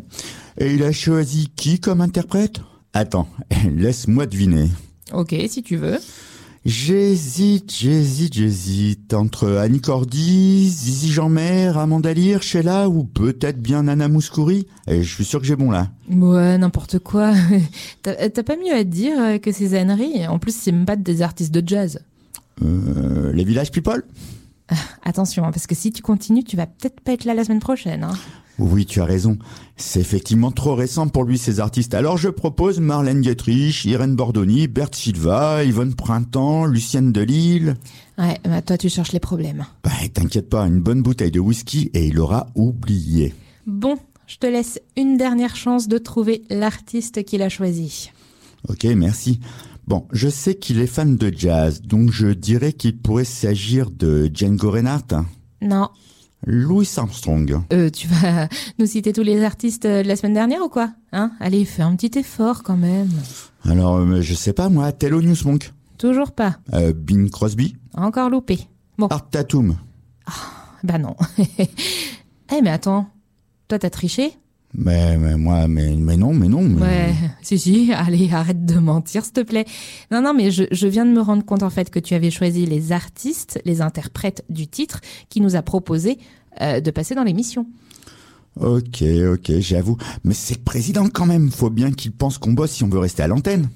Et 0.59 0.75
il 0.75 0.85
a 0.85 0.93
choisi 0.93 1.51
qui 1.57 1.81
comme 1.81 2.01
interprète? 2.01 2.61
Attends, 2.93 3.29
laisse-moi 3.69 4.27
deviner. 4.27 4.71
Ok, 5.13 5.35
si 5.49 5.65
tu 5.65 5.75
veux. 5.75 5.99
J'hésite, 6.65 7.75
j'hésite, 7.75 8.33
j'hésite 8.33 9.13
entre 9.13 9.57
Annie 9.57 9.83
Cordy, 9.83 10.71
Zizi 10.71 11.13
Jeanmer, 11.13 11.73
Amanda 11.77 12.15
Lear, 12.15 12.43
Sheila 12.43 12.89
ou 12.89 13.05
peut-être 13.05 13.61
bien 13.61 13.83
Nana 13.83 14.09
Mouskouri. 14.09 14.67
Et 14.87 15.03
je 15.03 15.15
suis 15.15 15.27
sûr 15.27 15.41
que 15.41 15.47
j'ai 15.47 15.57
bon 15.57 15.71
là. 15.71 15.91
Ouais, 16.11 16.57
n'importe 16.57 17.01
quoi. 17.01 17.35
T'as 18.03 18.31
t'as 18.31 18.43
pas 18.43 18.57
mieux 18.57 18.73
à 18.73 18.83
dire 18.83 19.15
euh, 19.19 19.39
que 19.39 19.53
ces 19.53 19.75
âneries? 19.75 20.27
En 20.27 20.39
plus, 20.39 20.57
c'est 20.57 20.73
même 20.73 20.87
pas 20.87 20.97
des 20.97 21.21
artistes 21.21 21.53
de 21.53 21.63
jazz. 21.67 22.01
Euh, 22.63 23.31
les 23.35 23.45
Village 23.45 23.71
People? 23.71 24.03
Attention, 25.05 25.45
hein, 25.45 25.51
parce 25.53 25.67
que 25.67 25.75
si 25.75 25.93
tu 25.93 26.01
continues, 26.01 26.45
tu 26.45 26.57
vas 26.57 26.67
peut-être 26.67 27.01
pas 27.03 27.13
être 27.13 27.27
là 27.27 27.35
la 27.35 27.45
semaine 27.45 27.61
prochaine. 27.61 28.05
Hein. 28.05 28.15
Oui, 28.59 28.87
tu 28.87 29.01
as 29.01 29.05
raison. 29.05 29.37
C'est 29.77 30.01
effectivement 30.01 30.53
trop 30.53 30.75
récent 30.75 31.09
pour 31.09 31.25
lui, 31.25 31.39
ces 31.39 31.59
artistes. 31.59 31.95
Alors 31.95 32.17
je 32.17 32.29
propose 32.29 32.79
Marlène 32.79 33.21
Dietrich, 33.21 33.85
Irène 33.85 34.15
Bordoni, 34.15 34.69
Bert 34.69 34.95
Silva, 34.95 35.65
Yvonne 35.65 35.95
Printemps, 35.95 36.67
Lucienne 36.67 37.13
Delille. 37.13 37.75
Ouais, 38.17 38.39
bah, 38.45 38.63
toi, 38.63 38.79
tu 38.79 38.89
cherches 38.89 39.13
les 39.13 39.21
problèmes. 39.21 39.67
Bah, 39.83 39.91
t'inquiète 40.13 40.49
pas, 40.49 40.67
une 40.67 40.81
bonne 40.81 41.03
bouteille 41.03 41.33
de 41.33 41.41
whisky 41.41 41.91
et 41.95 42.07
il 42.07 42.21
aura 42.21 42.47
oublié. 42.55 43.35
Bon, 43.67 43.97
je 44.27 44.37
te 44.37 44.47
laisse 44.47 44.81
une 44.97 45.17
dernière 45.17 45.57
chance 45.57 45.89
de 45.89 45.99
trouver 45.99 46.45
l'artiste 46.51 47.25
qu'il 47.25 47.43
a 47.43 47.49
choisi. 47.49 48.13
Ok, 48.69 48.85
merci. 48.85 49.41
Bon, 49.87 50.07
je 50.13 50.29
sais 50.29 50.55
qu'il 50.55 50.79
est 50.79 50.87
fan 50.87 51.17
de 51.17 51.33
jazz, 51.37 51.83
donc 51.83 52.11
je 52.11 52.29
dirais 52.29 52.73
qu'il 52.73 52.97
pourrait 52.97 53.25
s'agir 53.25 53.91
de 53.91 54.31
Django 54.33 54.71
Reinhardt, 54.71 55.15
Non. 55.61 55.89
Louis 56.47 56.89
Armstrong. 56.97 57.61
Euh, 57.73 57.91
tu 57.91 58.07
vas 58.09 58.49
nous 58.79 58.87
citer 58.87 59.13
tous 59.13 59.23
les 59.23 59.43
artistes 59.45 59.85
euh, 59.87 60.03
de 60.03 60.09
la 60.09 60.17
semaine 60.17 60.35
dernière 60.35 60.63
ou 60.63 60.69
quoi 60.69 60.91
Hein? 61.13 61.33
Allez, 61.41 61.65
fais 61.65 61.83
un 61.83 61.95
petit 61.97 62.19
effort 62.19 62.63
quand 62.63 62.77
même. 62.77 63.09
Alors, 63.65 63.97
euh, 63.97 64.21
je 64.21 64.35
sais 64.35 64.53
pas 64.53 64.69
moi, 64.69 64.93
Thelonious 64.93 65.45
Monk, 65.47 65.73
Toujours 65.99 66.33
pas. 66.33 66.57
euh, 66.75 66.93
Bing 66.95 67.31
Crosby, 67.31 67.77
Encore 67.95 68.29
loupé. 68.31 68.59
Bon, 68.99 69.07
Art 69.09 69.29
Tatum. 69.31 69.77
bah 70.83 70.99
non. 70.99 71.17
Eh 72.55 72.61
mais 72.63 72.71
attends, 72.71 73.09
toi 73.69 73.79
t'as 73.79 73.89
triché? 73.91 74.33
Mais, 74.77 75.17
mais 75.17 75.37
moi, 75.37 75.69
mais, 75.69 75.95
mais 75.95 76.17
non, 76.17 76.35
mais 76.35 76.49
non. 76.49 76.63
mais- 76.63 76.83
Ouais, 76.83 77.15
si 77.43 77.59
si, 77.59 77.93
allez, 77.93 78.29
arrête 78.33 78.65
de 78.67 78.79
mentir 78.79 79.25
s'il 79.25 79.33
te 79.35 79.41
plaît. 79.43 79.67
Non, 80.11 80.21
non, 80.21 80.35
mais 80.35 80.51
je, 80.51 80.65
je 80.73 80.87
viens 80.89 81.07
de 81.07 81.13
me 81.13 81.21
rendre 81.21 81.45
compte 81.45 81.63
en 81.63 81.71
fait 81.71 81.91
que 81.91 81.99
tu 82.01 82.15
avais 82.15 82.31
choisi 82.31 82.67
les 82.67 82.91
artistes, 82.93 83.61
les 83.65 83.81
interprètes 83.81 84.45
du 84.51 84.67
titre 84.67 85.01
qui 85.29 85.41
nous 85.41 85.55
a 85.57 85.63
proposé 85.63 86.19
euh, 86.61 86.81
de 86.81 86.91
passer 86.91 87.15
dans 87.15 87.25
l'émission. 87.25 87.67
Ok, 88.61 89.03
ok, 89.33 89.53
j'avoue. 89.59 89.97
Mais 90.23 90.35
c'est 90.35 90.57
le 90.59 90.63
président 90.63 91.09
quand 91.13 91.27
même. 91.27 91.51
Faut 91.51 91.71
bien 91.71 91.91
qu'il 91.91 92.13
pense 92.13 92.39
qu'on 92.39 92.53
bosse 92.53 92.71
si 92.73 92.85
on 92.85 92.89
veut 92.89 93.01
rester 93.01 93.23
à 93.23 93.27
l'antenne. 93.29 93.69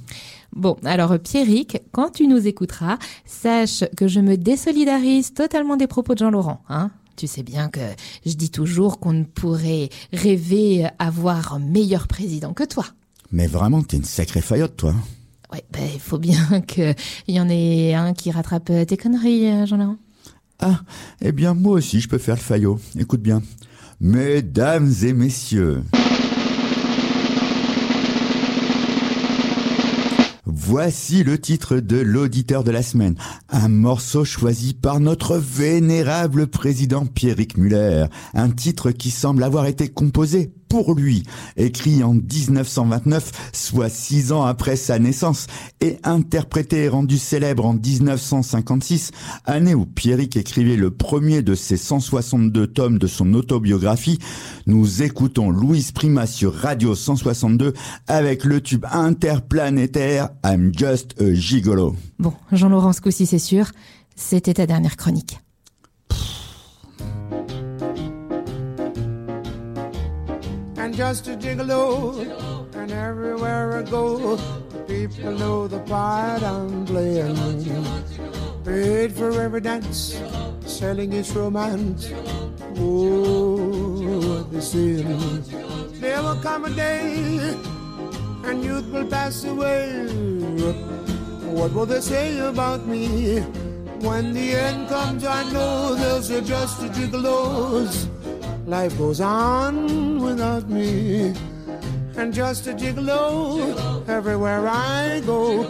Bon, 0.54 0.76
alors 0.84 1.18
Pierrick, 1.18 1.78
quand 1.92 2.10
tu 2.10 2.26
nous 2.26 2.46
écouteras, 2.46 2.98
sache 3.26 3.84
que 3.96 4.08
je 4.08 4.20
me 4.20 4.36
désolidarise 4.36 5.34
totalement 5.34 5.76
des 5.76 5.86
propos 5.86 6.14
de 6.14 6.18
Jean-Laurent. 6.20 6.62
Hein 6.68 6.90
tu 7.18 7.26
sais 7.26 7.42
bien 7.42 7.68
que 7.68 7.80
je 8.24 8.34
dis 8.34 8.50
toujours 8.50 9.00
qu'on 9.00 9.12
ne 9.12 9.24
pourrait 9.24 9.90
rêver 10.12 10.86
avoir 10.98 11.52
un 11.52 11.58
meilleur 11.58 12.06
président 12.06 12.54
que 12.54 12.64
toi. 12.64 12.86
Mais 13.32 13.48
vraiment, 13.48 13.82
t'es 13.82 13.96
une 13.96 14.04
sacrée 14.04 14.40
faillotte, 14.40 14.76
toi. 14.76 14.94
Ouais, 15.52 15.64
ben 15.72 15.88
il 15.92 16.00
faut 16.00 16.18
bien 16.18 16.60
qu'il 16.66 16.94
y 17.26 17.40
en 17.40 17.48
ait 17.48 17.94
un 17.94 18.14
qui 18.14 18.30
rattrape 18.30 18.70
euh, 18.70 18.84
tes 18.84 18.96
conneries, 18.96 19.48
euh, 19.48 19.66
Jean-Laurent. 19.66 19.96
Ah, 20.60 20.80
eh 21.20 21.32
bien 21.32 21.54
moi 21.54 21.74
aussi 21.74 22.00
je 22.00 22.08
peux 22.08 22.18
faire 22.18 22.34
le 22.34 22.40
faillot. 22.40 22.80
Écoute 22.98 23.22
bien. 23.22 23.42
Mesdames 24.00 24.92
et 25.02 25.12
messieurs. 25.12 25.82
Voici 30.70 31.24
le 31.24 31.38
titre 31.38 31.76
de 31.76 31.96
l'auditeur 31.96 32.62
de 32.62 32.70
la 32.70 32.82
semaine. 32.82 33.14
Un 33.48 33.68
morceau 33.68 34.26
choisi 34.26 34.74
par 34.74 35.00
notre 35.00 35.38
vénérable 35.38 36.46
président 36.46 37.06
Pierrick 37.06 37.56
Muller. 37.56 38.04
Un 38.34 38.50
titre 38.50 38.90
qui 38.90 39.10
semble 39.10 39.44
avoir 39.44 39.64
été 39.64 39.88
composé 39.88 40.52
pour 40.68 40.94
lui, 40.94 41.22
écrit 41.56 42.02
en 42.02 42.14
1929, 42.14 43.50
soit 43.52 43.88
six 43.88 44.32
ans 44.32 44.44
après 44.44 44.76
sa 44.76 44.98
naissance, 44.98 45.46
et 45.80 45.98
interprété 46.04 46.84
et 46.84 46.88
rendu 46.88 47.18
célèbre 47.18 47.66
en 47.66 47.74
1956, 47.74 49.10
année 49.44 49.74
où 49.74 49.86
Pierrick 49.86 50.36
écrivait 50.36 50.76
le 50.76 50.90
premier 50.90 51.42
de 51.42 51.54
ses 51.54 51.76
162 51.76 52.66
tomes 52.66 52.98
de 52.98 53.06
son 53.06 53.34
autobiographie, 53.34 54.18
nous 54.66 55.02
écoutons 55.02 55.50
Louise 55.50 55.92
Prima 55.92 56.26
sur 56.26 56.54
Radio 56.54 56.94
162 56.94 57.72
avec 58.06 58.44
le 58.44 58.60
tube 58.60 58.84
interplanétaire 58.90 60.30
I'm 60.44 60.72
Just 60.76 61.20
a 61.20 61.32
Gigolo. 61.34 61.96
Bon, 62.18 62.32
Jean-Laurent, 62.52 62.92
ce 62.92 63.00
coup-ci, 63.00 63.26
c'est 63.26 63.38
sûr, 63.38 63.70
c'était 64.16 64.54
ta 64.54 64.66
dernière 64.66 64.96
chronique. 64.96 65.38
Just 70.98 71.28
a 71.28 71.36
gigolo. 71.36 72.26
And 72.74 72.90
everywhere 72.90 73.78
I 73.78 73.82
go, 73.82 74.36
people 74.88 75.30
know 75.30 75.68
the 75.68 75.78
part 75.86 76.42
I'm 76.42 76.84
playing. 76.86 77.36
Paid 78.64 79.12
for 79.12 79.30
every 79.40 79.60
dance, 79.60 80.20
selling 80.66 81.12
its 81.12 81.30
romance. 81.30 82.10
Oh, 82.76 84.42
they 84.50 84.60
say. 84.60 85.02
There 86.02 86.20
will 86.20 86.40
come 86.42 86.64
a 86.64 86.70
day, 86.70 87.54
and 88.42 88.64
youth 88.64 88.90
will 88.90 89.06
pass 89.06 89.44
away. 89.44 90.02
What 91.58 91.72
will 91.74 91.86
they 91.86 92.00
say 92.00 92.40
about 92.40 92.88
me? 92.88 93.38
When 94.02 94.34
the 94.34 94.50
end 94.50 94.88
comes, 94.88 95.24
I 95.24 95.44
know 95.52 95.94
they'll 95.94 96.22
say 96.22 96.40
just 96.40 96.82
a 96.82 96.88
gigolos. 96.88 98.17
Life 98.68 98.98
goes 98.98 99.22
on 99.22 100.20
without 100.20 100.68
me. 100.68 101.32
And 102.18 102.34
just 102.34 102.66
a 102.66 102.74
gigolo 102.74 104.06
everywhere 104.06 104.68
I 104.68 105.22
go. 105.24 105.64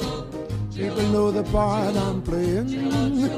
People 0.74 1.04
know 1.14 1.30
the 1.30 1.44
part 1.44 1.94
I'm 1.94 2.20
playing. 2.22 3.30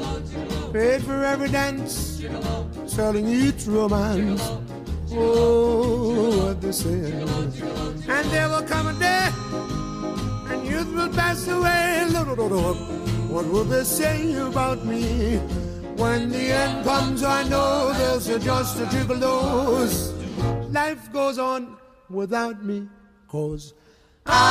Paid 0.73 1.03
for 1.03 1.23
every 1.23 1.49
dance, 1.49 2.23
selling 2.87 3.27
each 3.27 3.67
romance. 3.67 4.41
Oh, 5.11 6.47
what 6.47 6.59
they 6.59 6.71
say. 6.71 7.11
And 8.09 8.25
there 8.31 8.49
will 8.49 8.63
come 8.63 8.87
a 8.87 8.93
day, 8.93 9.29
and 10.49 10.65
youth 10.65 10.91
will 10.91 11.09
pass 11.09 11.47
away. 11.47 12.07
What 13.29 13.45
will 13.45 13.65
they 13.65 13.83
say 13.83 14.33
about 14.41 14.83
me? 14.85 15.39
When 16.01 16.31
the 16.31 16.45
end 16.51 16.83
comes, 16.83 17.21
I 17.23 17.43
know 17.47 17.93
there's 17.93 18.25
just 18.43 18.79
a 18.79 18.85
gigolos. 18.85 20.11
Life 20.73 21.13
goes 21.13 21.37
on 21.37 21.77
without 22.09 22.65
me, 22.65 22.89
cause 23.27 23.75
I 24.25 24.41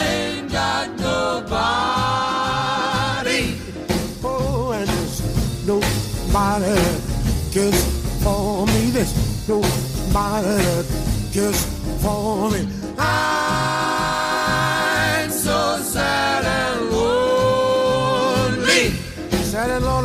ain't 0.00 0.50
got 0.50 0.88
nobody. 0.98 1.52
Oh, 4.24 4.72
and 4.72 4.88
there's 4.88 5.20
nobody 5.66 6.80
cares 7.52 7.84
for 8.24 8.66
me. 8.66 8.90
There's 8.96 9.12
nobody 9.46 10.86
cares 11.34 11.60
for 12.02 12.50
me. 12.50 12.66
I'm 12.98 13.37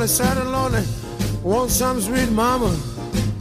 lonely, 0.03 0.07
sad 0.07 0.37
and 0.37 0.51
lonely. 0.51 0.83
Want 1.43 1.71
some 1.71 2.01
sweet 2.01 2.29
mama? 2.31 2.75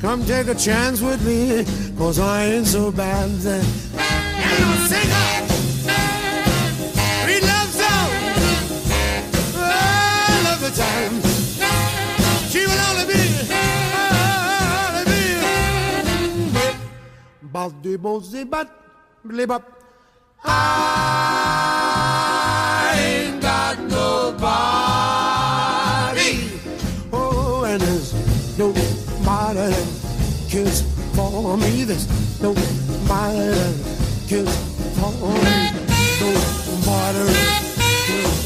Come 0.00 0.24
take 0.24 0.46
a 0.48 0.54
chance 0.54 1.00
with 1.00 1.24
me, 1.26 1.64
cause 1.96 2.18
I 2.18 2.44
ain't 2.44 2.66
so 2.66 2.92
bad. 2.92 3.30
Then. 3.40 3.64
And 3.98 4.64
I'm 4.64 4.88
single. 4.88 5.18
Time. 10.72 11.20
She 12.48 12.64
will 12.64 12.80
only 12.88 13.04
be, 13.12 13.20
only 14.88 15.04
be. 15.04 15.20
But 17.52 17.72
but. 19.44 19.62
I 20.44 21.28
ain't 22.96 23.41
nobody 28.58 29.54
that 29.54 30.48
cares 30.50 30.82
for 31.14 31.56
me. 31.56 31.84
There's 31.84 32.06
nobody 32.40 33.48
that 33.48 33.74
cares 34.28 34.56
for 34.98 35.10
me. 35.10 35.72
Nobody 36.20 37.18
that 37.32 37.62
cares 38.06 38.41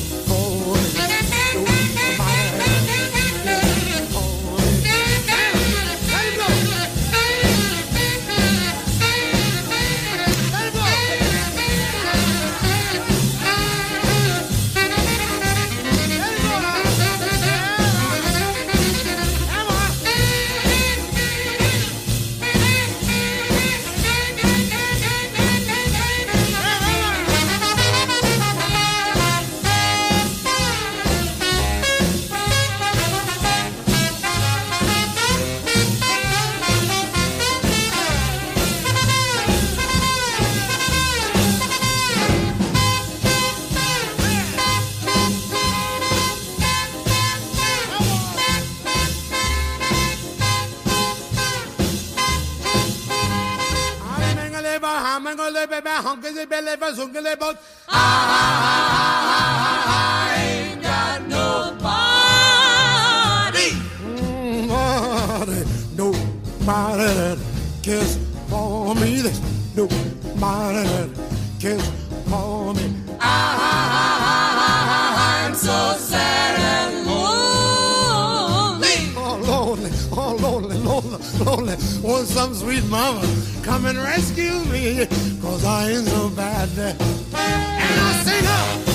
I 57.89 57.93
ain't 60.39 60.83
got 60.83 61.23
nobody. 61.29 61.77
Nobody, 64.67 65.65
nobody 65.97 67.15
that 67.15 67.39
cares 67.83 68.17
for 68.49 68.95
me. 68.95 69.21
There's 69.21 69.41
nobody 69.77 70.83
that 70.89 71.11
cares 71.61 71.87
for 72.31 72.73
me. 72.75 72.95
I'm 73.21 75.55
so 75.55 75.95
sad 75.99 76.59
and 76.59 77.07
lonely. 77.07 79.13
Oh, 79.17 79.37
lonely, 79.47 79.91
oh, 80.13 80.37
lonely, 80.41 80.79
lonely, 80.79 81.19
lonely. 81.45 81.77
Want 82.03 82.27
some 82.27 82.55
sweet 82.55 82.85
mama 82.87 83.23
come 83.63 83.85
and 83.87 83.99
rescue 83.99 84.65
me, 84.67 85.07
cause 85.57 85.65
I 85.65 85.91
ain't 85.91 86.07
so 86.07 86.29
bad. 86.31 86.69
And 86.79 88.01
I 88.01 88.13
sing 88.25 88.45
her. 88.45 88.86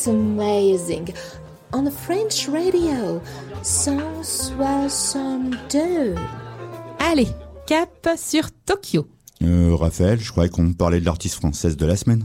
It's 0.00 0.08
amazing. 0.08 1.12
On 1.74 1.82
the 1.84 1.90
French 1.90 2.48
radio. 2.48 3.20
162. 3.62 6.14
Allez, 6.98 7.28
cap 7.66 8.08
sur 8.16 8.50
Tokyo. 8.64 9.06
Euh, 9.42 9.76
Raphaël, 9.76 10.18
je 10.18 10.30
croyais 10.30 10.48
qu'on 10.48 10.72
parlait 10.72 11.00
de 11.00 11.04
l'artiste 11.04 11.34
française 11.34 11.76
de 11.76 11.84
la 11.84 11.96
semaine. 11.96 12.24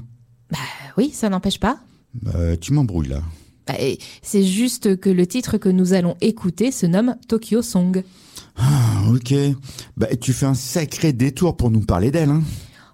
Bah 0.51 0.57
oui, 0.97 1.11
ça 1.13 1.27
n'empêche 1.27 1.59
pas. 1.59 1.79
Bah, 2.13 2.55
tu 2.55 2.71
m'embrouilles 2.71 3.09
là. 3.09 3.21
Bah, 3.67 3.73
c'est 4.21 4.45
juste 4.45 4.97
que 4.97 5.09
le 5.09 5.27
titre 5.27 5.57
que 5.57 5.67
nous 5.67 5.91
allons 5.91 6.15
écouter 6.21 6.71
se 6.71 6.85
nomme 6.85 7.17
Tokyo 7.27 7.61
Song. 7.61 8.05
Ah, 8.55 9.03
ok. 9.13 9.33
Bah, 9.97 10.07
tu 10.15 10.31
fais 10.31 10.45
un 10.45 10.53
sacré 10.53 11.11
détour 11.11 11.57
pour 11.57 11.71
nous 11.71 11.81
parler 11.81 12.09
d'elle, 12.09 12.29
hein. 12.29 12.41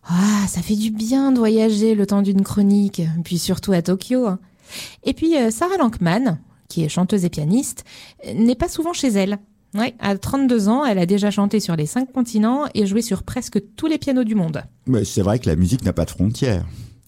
Ah, 0.10 0.48
ça 0.48 0.64
fait 0.64 0.76
du 0.76 0.90
bien 0.90 1.32
de 1.32 1.38
voyager 1.38 1.94
le 1.94 2.08
temps 2.08 2.24
d'une 2.24 2.42
chronique, 2.42 3.04
puis 3.24 3.38
surtout 3.38 3.74
à 3.74 3.84
Tokyo. 3.84 4.26
hein. 4.26 4.40
Et 5.04 5.14
puis 5.14 5.38
euh, 5.38 5.52
Sarah 5.52 5.78
Lankman, 5.78 6.40
qui 6.68 6.84
est 6.84 6.90
chanteuse 6.90 7.26
et 7.26 7.30
pianiste, 7.30 7.84
euh, 8.28 8.34
n'est 8.34 8.56
pas 8.56 8.70
souvent 8.70 8.94
chez 8.94 9.10
elle. 9.10 9.40
Ouais, 9.74 9.96
à 10.00 10.18
32 10.18 10.68
ans, 10.68 10.86
elle 10.86 11.00
a 11.00 11.06
déjà 11.06 11.32
chanté 11.32 11.62
sur 11.62 11.78
les 11.78 11.86
cinq 11.86 12.12
continents 12.12 12.66
et 12.74 12.86
joué 12.86 13.02
sur 13.02 13.24
presque 13.24 13.62
tous 13.78 13.88
les 13.88 13.98
pianos 13.98 14.26
du 14.26 14.36
monde. 14.36 14.64
Mais 14.86 15.06
c'est 15.06 15.22
vrai 15.22 15.40
que 15.40 15.48
la 15.48 15.56
musique 15.56 15.86
n'a 15.86 15.94
pas 15.94 16.04
de 16.04 16.10
frontières. 16.10 16.66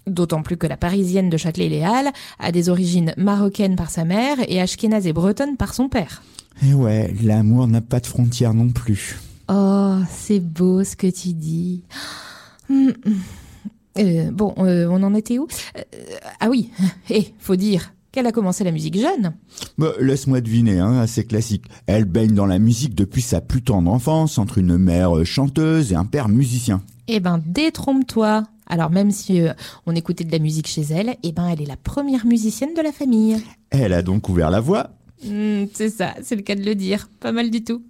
D'autant 0.08 0.44
plus 0.44 0.58
que 0.58 0.68
la 0.68 0.78
parisienne 0.78 1.30
de 1.30 1.38
Châtelet-Les-Halles 1.38 2.12
a 2.40 2.52
des 2.52 2.70
origines 2.70 3.14
marocaines 3.18 3.76
par 3.76 3.90
sa 3.90 4.06
mère 4.06 4.38
et 4.48 4.62
ashkénaze 4.62 5.08
et 5.08 5.14
bretonne 5.14 5.58
par 5.58 5.74
son 5.74 5.90
père. 5.90 6.24
Et 6.66 6.74
ouais, 6.74 7.14
l'amour 7.22 7.68
n'a 7.68 7.82
pas 7.82 8.00
de 8.00 8.08
frontières 8.08 8.54
non 8.54 8.70
plus. 8.70 9.20
Oh, 9.50 9.98
c'est 10.10 10.40
beau 10.40 10.84
ce 10.84 10.96
que 10.96 11.08
tu 11.08 11.34
dis. 11.34 11.84
Euh, 13.98 14.32
bon, 14.32 14.54
euh, 14.58 14.88
on 14.90 15.04
en 15.04 15.14
était 15.16 15.38
où? 15.40 15.48
Euh, 15.78 15.82
Ah 16.40 16.50
oui, 16.50 16.70
et 17.10 17.34
faut 17.40 17.56
dire 17.56 17.94
qu'elle 18.12 18.28
a 18.28 18.32
commencé 18.32 18.64
la 18.64 18.72
musique 18.72 18.98
jeune. 19.00 19.34
Bah, 19.78 19.92
Laisse-moi 20.00 20.40
deviner, 20.42 20.80
hein, 20.80 21.00
assez 21.00 21.26
classique. 21.26 21.66
Elle 21.88 22.06
baigne 22.06 22.34
dans 22.34 22.46
la 22.46 22.60
musique 22.60 22.96
depuis 22.96 23.22
sa 23.24 23.42
plus 23.42 23.64
tendre 23.64 23.92
enfance, 23.92 24.38
entre 24.38 24.60
une 24.60 24.78
mère 24.78 25.18
euh, 25.18 25.24
chanteuse 25.24 25.92
et 25.92 25.96
un 25.96 26.06
père 26.06 26.30
musicien. 26.30 26.82
Eh 27.08 27.20
ben, 27.20 27.42
détrompe-toi. 27.46 28.44
Alors 28.68 28.92
même 28.92 29.12
si 29.12 29.42
euh, 29.42 29.52
on 29.86 29.96
écoutait 29.96 30.24
de 30.24 30.32
la 30.32 30.40
musique 30.40 30.68
chez 30.68 30.84
elle, 30.84 31.16
eh 31.24 31.32
ben, 31.32 31.48
elle 31.48 31.62
est 31.62 31.66
la 31.68 31.76
première 31.76 32.26
musicienne 32.26 32.74
de 32.76 32.82
la 32.82 32.92
famille. 32.92 33.38
Elle 33.72 33.94
a 33.94 34.02
donc 34.02 34.30
ouvert 34.30 34.52
la 34.52 34.60
voie. 34.62 34.92
Hmm, 35.26 35.66
c'est 35.74 35.90
ça, 35.90 36.14
c'est 36.22 36.36
le 36.36 36.42
cas 36.44 36.56
de 36.56 36.64
le 36.64 36.76
dire. 36.76 37.10
Pas 37.20 37.32
mal 37.32 37.50
du 37.50 37.64
tout. 37.64 37.82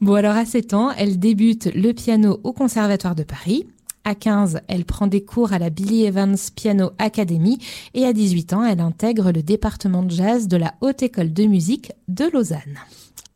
Bon, 0.00 0.14
alors 0.14 0.36
à 0.36 0.44
7 0.44 0.74
ans, 0.74 0.90
elle 0.96 1.18
débute 1.18 1.70
le 1.74 1.92
piano 1.92 2.40
au 2.44 2.52
Conservatoire 2.52 3.14
de 3.14 3.22
Paris. 3.22 3.66
À 4.08 4.14
15, 4.14 4.60
elle 4.68 4.86
prend 4.86 5.06
des 5.06 5.22
cours 5.22 5.52
à 5.52 5.58
la 5.58 5.68
Billy 5.68 6.06
Evans 6.06 6.38
Piano 6.56 6.92
Academy 6.96 7.58
et 7.92 8.06
à 8.06 8.14
18 8.14 8.54
ans, 8.54 8.64
elle 8.64 8.80
intègre 8.80 9.32
le 9.32 9.42
département 9.42 10.02
de 10.02 10.10
jazz 10.10 10.48
de 10.48 10.56
la 10.56 10.72
Haute 10.80 11.02
École 11.02 11.34
de 11.34 11.44
musique 11.44 11.92
de 12.08 12.24
Lausanne. 12.32 12.78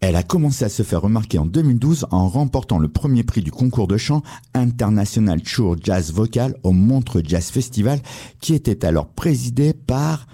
Elle 0.01 0.17
a 0.17 0.23
commencé 0.23 0.65
à 0.65 0.71
se 0.71 0.83
faire 0.83 1.03
remarquer 1.03 1.37
en 1.37 1.45
2012 1.45 2.07
en 2.11 2.27
remportant 2.27 2.79
le 2.79 2.89
premier 2.89 3.23
prix 3.23 3.43
du 3.43 3.51
concours 3.51 3.87
de 3.87 3.99
chant 3.99 4.23
International 4.55 5.43
Tour 5.43 5.77
Jazz 5.79 6.11
Vocal 6.11 6.57
au 6.63 6.73
Montreux 6.73 7.23
Jazz 7.23 7.51
Festival 7.51 8.01
qui 8.41 8.55
était 8.55 8.87
alors 8.87 9.09
présidé 9.09 9.75
par 9.75 10.27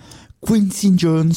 Quincy 0.46 0.92
Jones. 0.96 1.34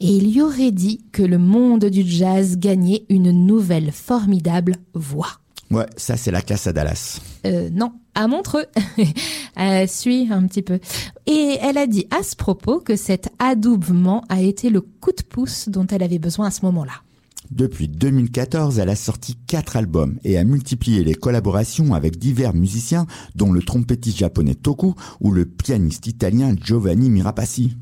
Et 0.00 0.08
il 0.08 0.30
y 0.30 0.40
aurait 0.40 0.72
dit 0.72 1.04
que 1.12 1.22
le 1.22 1.36
monde 1.36 1.84
du 1.84 2.02
jazz 2.02 2.56
gagnait 2.56 3.04
une 3.10 3.30
nouvelle 3.30 3.92
formidable 3.92 4.76
voix. 4.94 5.41
Ouais, 5.72 5.86
ça 5.96 6.16
c'est 6.16 6.30
la 6.30 6.42
classe 6.42 6.66
à 6.66 6.72
Dallas. 6.72 7.18
Euh, 7.46 7.70
non, 7.72 7.92
à 8.14 8.28
Montreux. 8.28 8.66
euh, 9.58 9.86
suis 9.86 10.28
un 10.30 10.46
petit 10.46 10.62
peu. 10.62 10.78
Et 11.26 11.56
elle 11.62 11.78
a 11.78 11.86
dit 11.86 12.06
à 12.10 12.22
ce 12.22 12.36
propos 12.36 12.80
que 12.80 12.94
cet 12.94 13.30
adoubement 13.38 14.24
a 14.28 14.42
été 14.42 14.68
le 14.68 14.82
coup 14.82 15.12
de 15.12 15.22
pouce 15.22 15.70
dont 15.70 15.86
elle 15.86 16.02
avait 16.02 16.18
besoin 16.18 16.48
à 16.48 16.50
ce 16.50 16.64
moment-là. 16.66 16.92
Depuis 17.50 17.88
2014, 17.88 18.78
elle 18.78 18.88
a 18.88 18.96
sorti 18.96 19.36
quatre 19.46 19.76
albums 19.76 20.18
et 20.24 20.38
a 20.38 20.44
multiplié 20.44 21.04
les 21.04 21.14
collaborations 21.14 21.92
avec 21.92 22.16
divers 22.16 22.54
musiciens, 22.54 23.06
dont 23.34 23.52
le 23.52 23.62
trompettiste 23.62 24.18
japonais 24.18 24.54
Toku 24.54 24.94
ou 25.20 25.32
le 25.32 25.44
pianiste 25.44 26.06
italien 26.06 26.54
Giovanni 26.58 27.10
Mirapassi. 27.10 27.76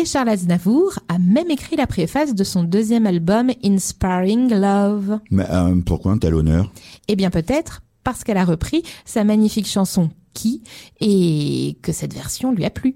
Et 0.00 0.04
Charles 0.04 0.28
Aznavour 0.28 1.00
a 1.08 1.18
même 1.18 1.50
écrit 1.50 1.74
la 1.74 1.88
préface 1.88 2.32
de 2.32 2.44
son 2.44 2.62
deuxième 2.62 3.04
album 3.04 3.50
Inspiring 3.64 4.48
Love. 4.54 5.18
Mais 5.32 5.44
euh, 5.50 5.74
pourquoi 5.84 6.12
un 6.12 6.18
tel 6.18 6.34
honneur? 6.36 6.70
Eh 7.08 7.16
bien 7.16 7.30
peut-être 7.30 7.82
parce 8.04 8.22
qu'elle 8.22 8.36
a 8.36 8.44
repris 8.44 8.84
sa 9.04 9.24
magnifique 9.24 9.66
chanson 9.66 10.10
Qui 10.34 10.62
et 11.00 11.78
que 11.82 11.90
cette 11.90 12.14
version 12.14 12.52
lui 12.52 12.64
a 12.64 12.70
plu. 12.70 12.94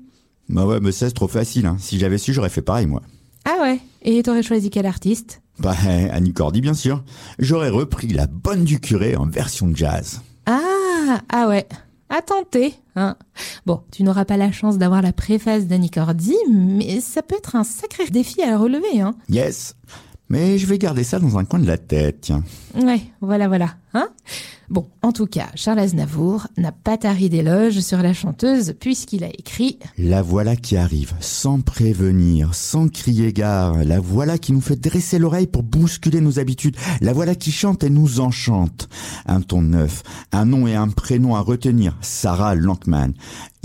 Bah 0.49 0.65
ouais, 0.65 0.79
mais 0.79 0.93
ça 0.93 1.09
c'est 1.09 1.15
trop 1.15 1.27
facile. 1.27 1.67
Hein. 1.67 1.77
Si 1.81 1.99
j'avais 1.99 2.19
su, 2.19 2.33
j'aurais 2.33 2.51
fait 2.51 2.62
pareil 2.62 2.87
moi. 2.87 3.03
Ah 3.47 3.57
ouais 3.62 3.81
Et 4.03 4.23
t'aurais 4.23 4.45
choisi 4.45 4.71
quel 4.71 4.87
artiste? 4.87 5.43
Bah 5.59 5.75
Annie 6.12 6.33
Cordy 6.33 6.61
bien 6.61 6.75
sûr. 6.75 7.03
J'aurais 7.41 7.71
repris 7.71 8.09
La 8.11 8.29
Bonne 8.29 8.62
du 8.62 8.79
Curé 8.79 9.17
en 9.17 9.27
version 9.27 9.73
jazz. 9.75 10.21
Ah 10.47 11.19
Ah 11.31 11.49
ouais 11.49 11.67
à 12.12 12.22
tenter. 12.22 12.75
Hein. 12.94 13.16
Bon, 13.66 13.81
tu 13.90 14.03
n'auras 14.03 14.25
pas 14.25 14.37
la 14.37 14.53
chance 14.53 14.79
d'avoir 14.79 15.03
la 15.03 15.12
préface 15.12 15.66
d'Annie 15.66 15.90
Cordy, 15.90 16.37
mais 16.51 17.01
ça 17.01 17.22
peut 17.22 17.37
être 17.37 17.57
un 17.57 17.64
sacré 17.64 18.07
défi 18.11 18.42
à 18.42 18.59
relever. 18.59 19.01
Hein. 19.01 19.14
Yes, 19.29 19.75
mais 20.29 20.59
je 20.59 20.66
vais 20.66 20.79
garder 20.79 21.05
ça 21.05 21.18
dans 21.18 21.38
un 21.38 21.44
coin 21.44 21.59
de 21.59 21.66
la 21.66 21.79
tête, 21.79 22.20
tiens. 22.22 22.44
Ouais, 22.75 23.01
voilà, 23.20 23.48
voilà. 23.48 23.75
Hein? 23.94 24.09
Bon, 24.72 24.88
en 25.02 25.12
tout 25.12 25.26
cas, 25.26 25.48
Charles 25.55 25.81
Aznavour 25.81 26.46
n'a 26.57 26.72
pas 26.72 26.96
tari 26.96 27.28
d'éloges 27.28 27.81
sur 27.81 27.98
la 27.98 28.14
chanteuse 28.14 28.74
puisqu'il 28.81 29.22
a 29.22 29.28
écrit 29.28 29.78
La 29.98 30.22
voilà 30.22 30.57
qui 30.57 30.78
arrive, 30.78 31.12
sans 31.20 31.61
prévenir, 31.61 32.55
sans 32.55 32.88
crier 32.88 33.35
gare. 33.35 33.85
La 33.85 34.00
voilà 34.00 34.38
qui 34.38 34.52
nous 34.52 34.62
fait 34.62 34.81
dresser 34.81 35.18
l'oreille 35.18 35.46
pour 35.46 35.62
bousculer 35.62 36.22
nos 36.22 36.38
habitudes. 36.38 36.76
La 37.02 37.12
voilà 37.12 37.35
qui 37.35 37.52
chante 37.52 37.85
et 37.85 37.90
nous 37.90 38.20
enchante. 38.20 38.88
Un 39.26 39.42
ton 39.42 39.61
neuf, 39.61 40.02
un 40.33 40.46
nom 40.46 40.66
et 40.66 40.74
un 40.74 40.88
prénom 40.88 41.35
à 41.35 41.40
retenir. 41.40 41.98
Sarah 42.00 42.55
Lankman. 42.55 43.12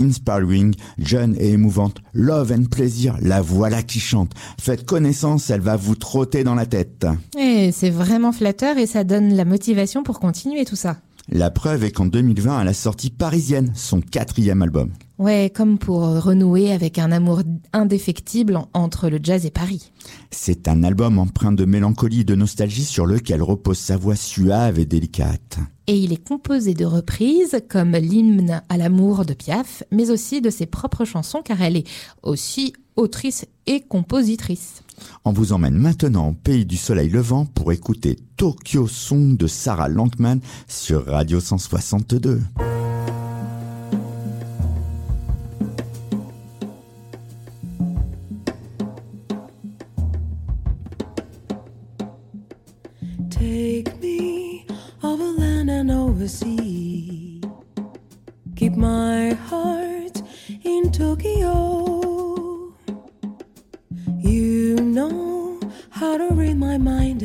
Inspiring, 0.00 0.76
jeune 0.98 1.34
et 1.40 1.50
émouvante, 1.50 2.00
love 2.12 2.52
and 2.52 2.66
plaisir, 2.70 3.16
la 3.20 3.40
voilà 3.40 3.82
qui 3.82 3.98
chante. 3.98 4.30
Faites 4.60 4.86
connaissance, 4.86 5.50
elle 5.50 5.60
va 5.60 5.74
vous 5.74 5.96
trotter 5.96 6.44
dans 6.44 6.54
la 6.54 6.66
tête. 6.66 7.04
Et 7.36 7.72
c'est 7.72 7.90
vraiment 7.90 8.30
flatteur 8.30 8.78
et 8.78 8.86
ça 8.86 9.02
donne 9.02 9.34
la 9.34 9.44
motivation 9.44 10.04
pour 10.04 10.17
continuer 10.18 10.64
tout 10.64 10.76
ça. 10.76 10.98
La 11.30 11.50
preuve 11.50 11.84
est 11.84 11.90
qu'en 11.90 12.06
2020, 12.06 12.62
elle 12.62 12.68
a 12.68 12.72
sorti 12.72 13.10
Parisienne, 13.10 13.72
son 13.74 14.00
quatrième 14.00 14.62
album. 14.62 14.92
Ouais, 15.18 15.52
comme 15.54 15.78
pour 15.78 16.00
renouer 16.22 16.72
avec 16.72 16.98
un 16.98 17.12
amour 17.12 17.42
indéfectible 17.74 18.58
entre 18.72 19.10
le 19.10 19.18
jazz 19.22 19.44
et 19.44 19.50
Paris. 19.50 19.92
C'est 20.30 20.68
un 20.68 20.84
album 20.84 21.18
empreint 21.18 21.52
de 21.52 21.66
mélancolie 21.66 22.20
et 22.20 22.24
de 22.24 22.34
nostalgie 22.34 22.84
sur 22.84 23.04
lequel 23.04 23.42
repose 23.42 23.78
sa 23.78 23.98
voix 23.98 24.16
suave 24.16 24.78
et 24.78 24.86
délicate. 24.86 25.58
Et 25.86 25.98
il 25.98 26.14
est 26.14 26.24
composé 26.24 26.72
de 26.72 26.86
reprises 26.86 27.60
comme 27.68 27.92
l'hymne 27.92 28.62
à 28.70 28.76
l'amour 28.78 29.26
de 29.26 29.34
Piaf, 29.34 29.82
mais 29.90 30.10
aussi 30.10 30.40
de 30.40 30.50
ses 30.50 30.66
propres 30.66 31.04
chansons 31.04 31.42
car 31.44 31.60
elle 31.60 31.76
est 31.76 31.88
aussi 32.22 32.72
autrice 32.96 33.44
et 33.66 33.80
compositrice. 33.80 34.82
On 35.24 35.32
vous 35.32 35.52
emmène 35.52 35.74
maintenant 35.74 36.28
au 36.28 36.32
pays 36.32 36.64
du 36.66 36.76
soleil 36.76 37.08
levant 37.08 37.44
pour 37.44 37.72
écouter 37.72 38.16
Tokyo 38.36 38.86
Song 38.86 39.36
de 39.36 39.46
Sarah 39.46 39.88
Lankman 39.88 40.40
sur 40.66 41.06
Radio 41.06 41.40
162. 41.40 42.40
Take 53.30 54.00
me 54.00 54.66
overland 55.02 55.70
and 55.70 55.90
oversea. 55.90 57.40
Keep 58.56 58.76
my 58.76 59.34
heart 59.48 60.22
in 60.64 60.90
Tokyo. 60.90 61.67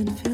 My 0.06 0.12
mind 0.12 0.33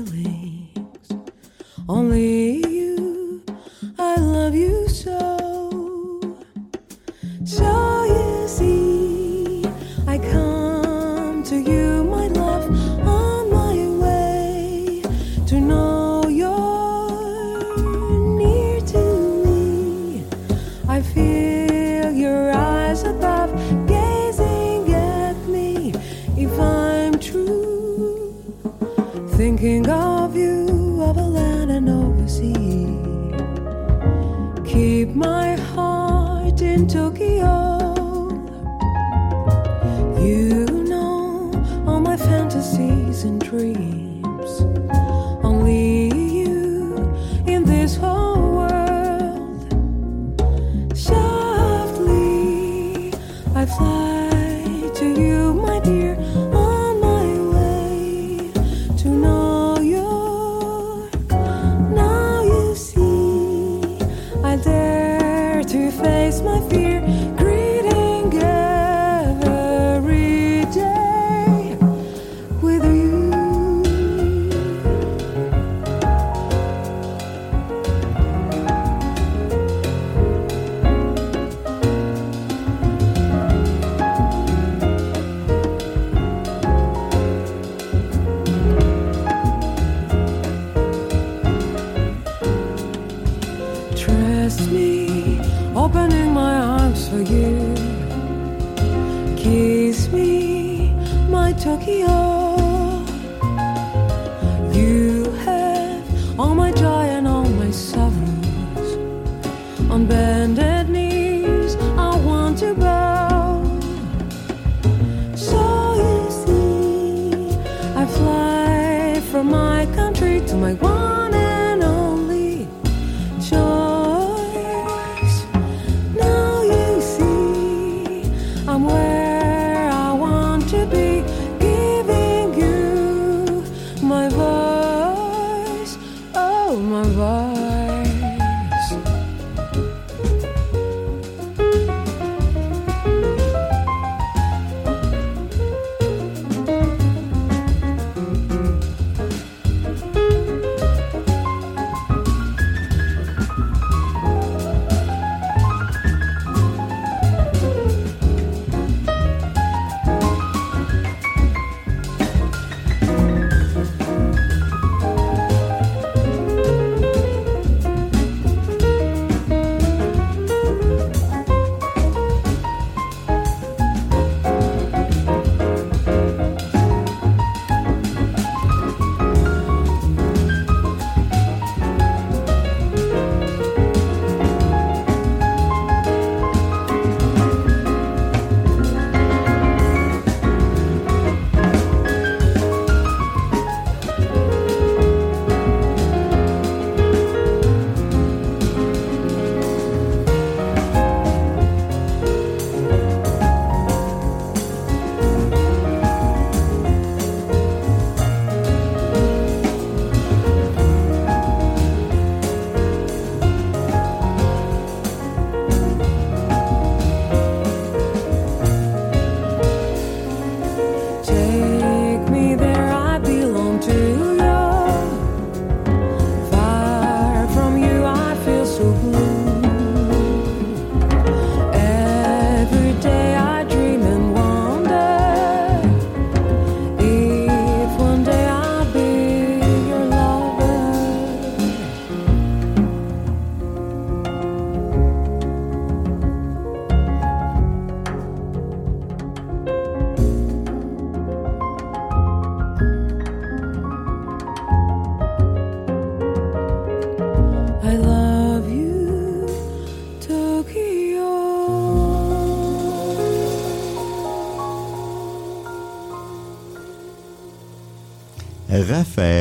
from 119.32 119.52
my 119.52 119.86
country 119.94 120.42
to 120.48 120.56
my 120.56 120.74
one 120.74 121.29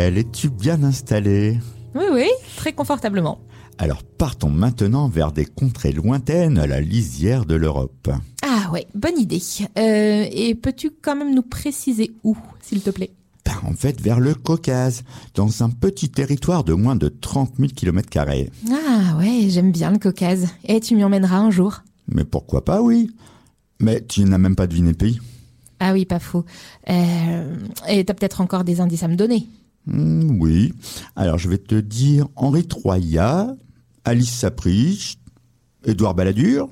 Raphaël, 0.08 0.18
es-tu 0.18 0.48
bien 0.48 0.82
installé? 0.84 1.58
Oui, 1.94 2.04
oui, 2.10 2.28
très 2.56 2.72
confortablement. 2.72 3.40
Alors 3.76 4.02
partons 4.02 4.48
maintenant 4.48 5.06
vers 5.06 5.32
des 5.32 5.44
contrées 5.44 5.92
lointaines 5.92 6.56
à 6.56 6.66
la 6.66 6.80
lisière 6.80 7.44
de 7.44 7.54
l'Europe. 7.54 8.08
Ah 8.42 8.70
ouais, 8.72 8.86
bonne 8.94 9.18
idée. 9.18 9.42
Euh, 9.78 10.26
et 10.32 10.54
peux-tu 10.54 10.92
quand 11.02 11.14
même 11.14 11.34
nous 11.34 11.42
préciser 11.42 12.12
où, 12.24 12.38
s'il 12.62 12.80
te 12.80 12.88
plaît? 12.88 13.10
Ben, 13.44 13.52
en 13.68 13.74
fait, 13.74 14.00
vers 14.00 14.18
le 14.18 14.34
Caucase, 14.34 15.04
dans 15.34 15.62
un 15.62 15.68
petit 15.68 16.08
territoire 16.08 16.64
de 16.64 16.72
moins 16.72 16.96
de 16.96 17.08
30 17.08 17.56
000 17.58 17.68
km. 17.76 18.08
Ah 18.70 19.18
ouais, 19.18 19.48
j'aime 19.50 19.72
bien 19.72 19.90
le 19.90 19.98
Caucase. 19.98 20.48
Et 20.64 20.80
tu 20.80 20.96
m'y 20.96 21.04
emmèneras 21.04 21.36
un 21.36 21.50
jour 21.50 21.82
Mais 22.10 22.24
pourquoi 22.24 22.64
pas, 22.64 22.80
oui 22.80 23.10
Mais 23.78 24.02
tu 24.06 24.24
n'as 24.24 24.38
même 24.38 24.56
pas 24.56 24.68
deviné 24.68 24.88
le 24.88 24.96
pays 24.96 25.20
Ah 25.80 25.92
oui, 25.92 26.06
pas 26.06 26.18
faux. 26.18 26.46
Euh, 26.88 27.56
et 27.90 28.06
t'as 28.06 28.14
peut-être 28.14 28.40
encore 28.40 28.64
des 28.64 28.80
indices 28.80 29.02
à 29.02 29.08
me 29.08 29.16
donner 29.16 29.46
Hmm, 29.90 30.38
Oui. 30.40 30.72
Alors, 31.16 31.38
je 31.38 31.48
vais 31.48 31.58
te 31.58 31.74
dire 31.74 32.26
Henri 32.36 32.66
Troyat, 32.66 33.56
Alice 34.04 34.30
Sapritch, 34.32 35.18
Édouard 35.84 36.14
Balladur. 36.14 36.68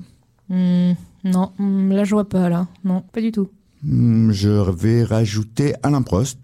Hmm, 0.49 0.93
Non, 1.23 1.51
hmm, 1.57 1.91
là 1.91 2.03
je 2.03 2.11
vois 2.15 2.29
pas, 2.29 2.47
là. 2.49 2.67
Non, 2.83 3.01
pas 3.11 3.21
du 3.21 3.31
tout. 3.31 3.49
Je 3.83 4.71
vais 4.71 5.03
rajouter 5.03 5.73
Alain 5.83 6.01
Prost, 6.01 6.39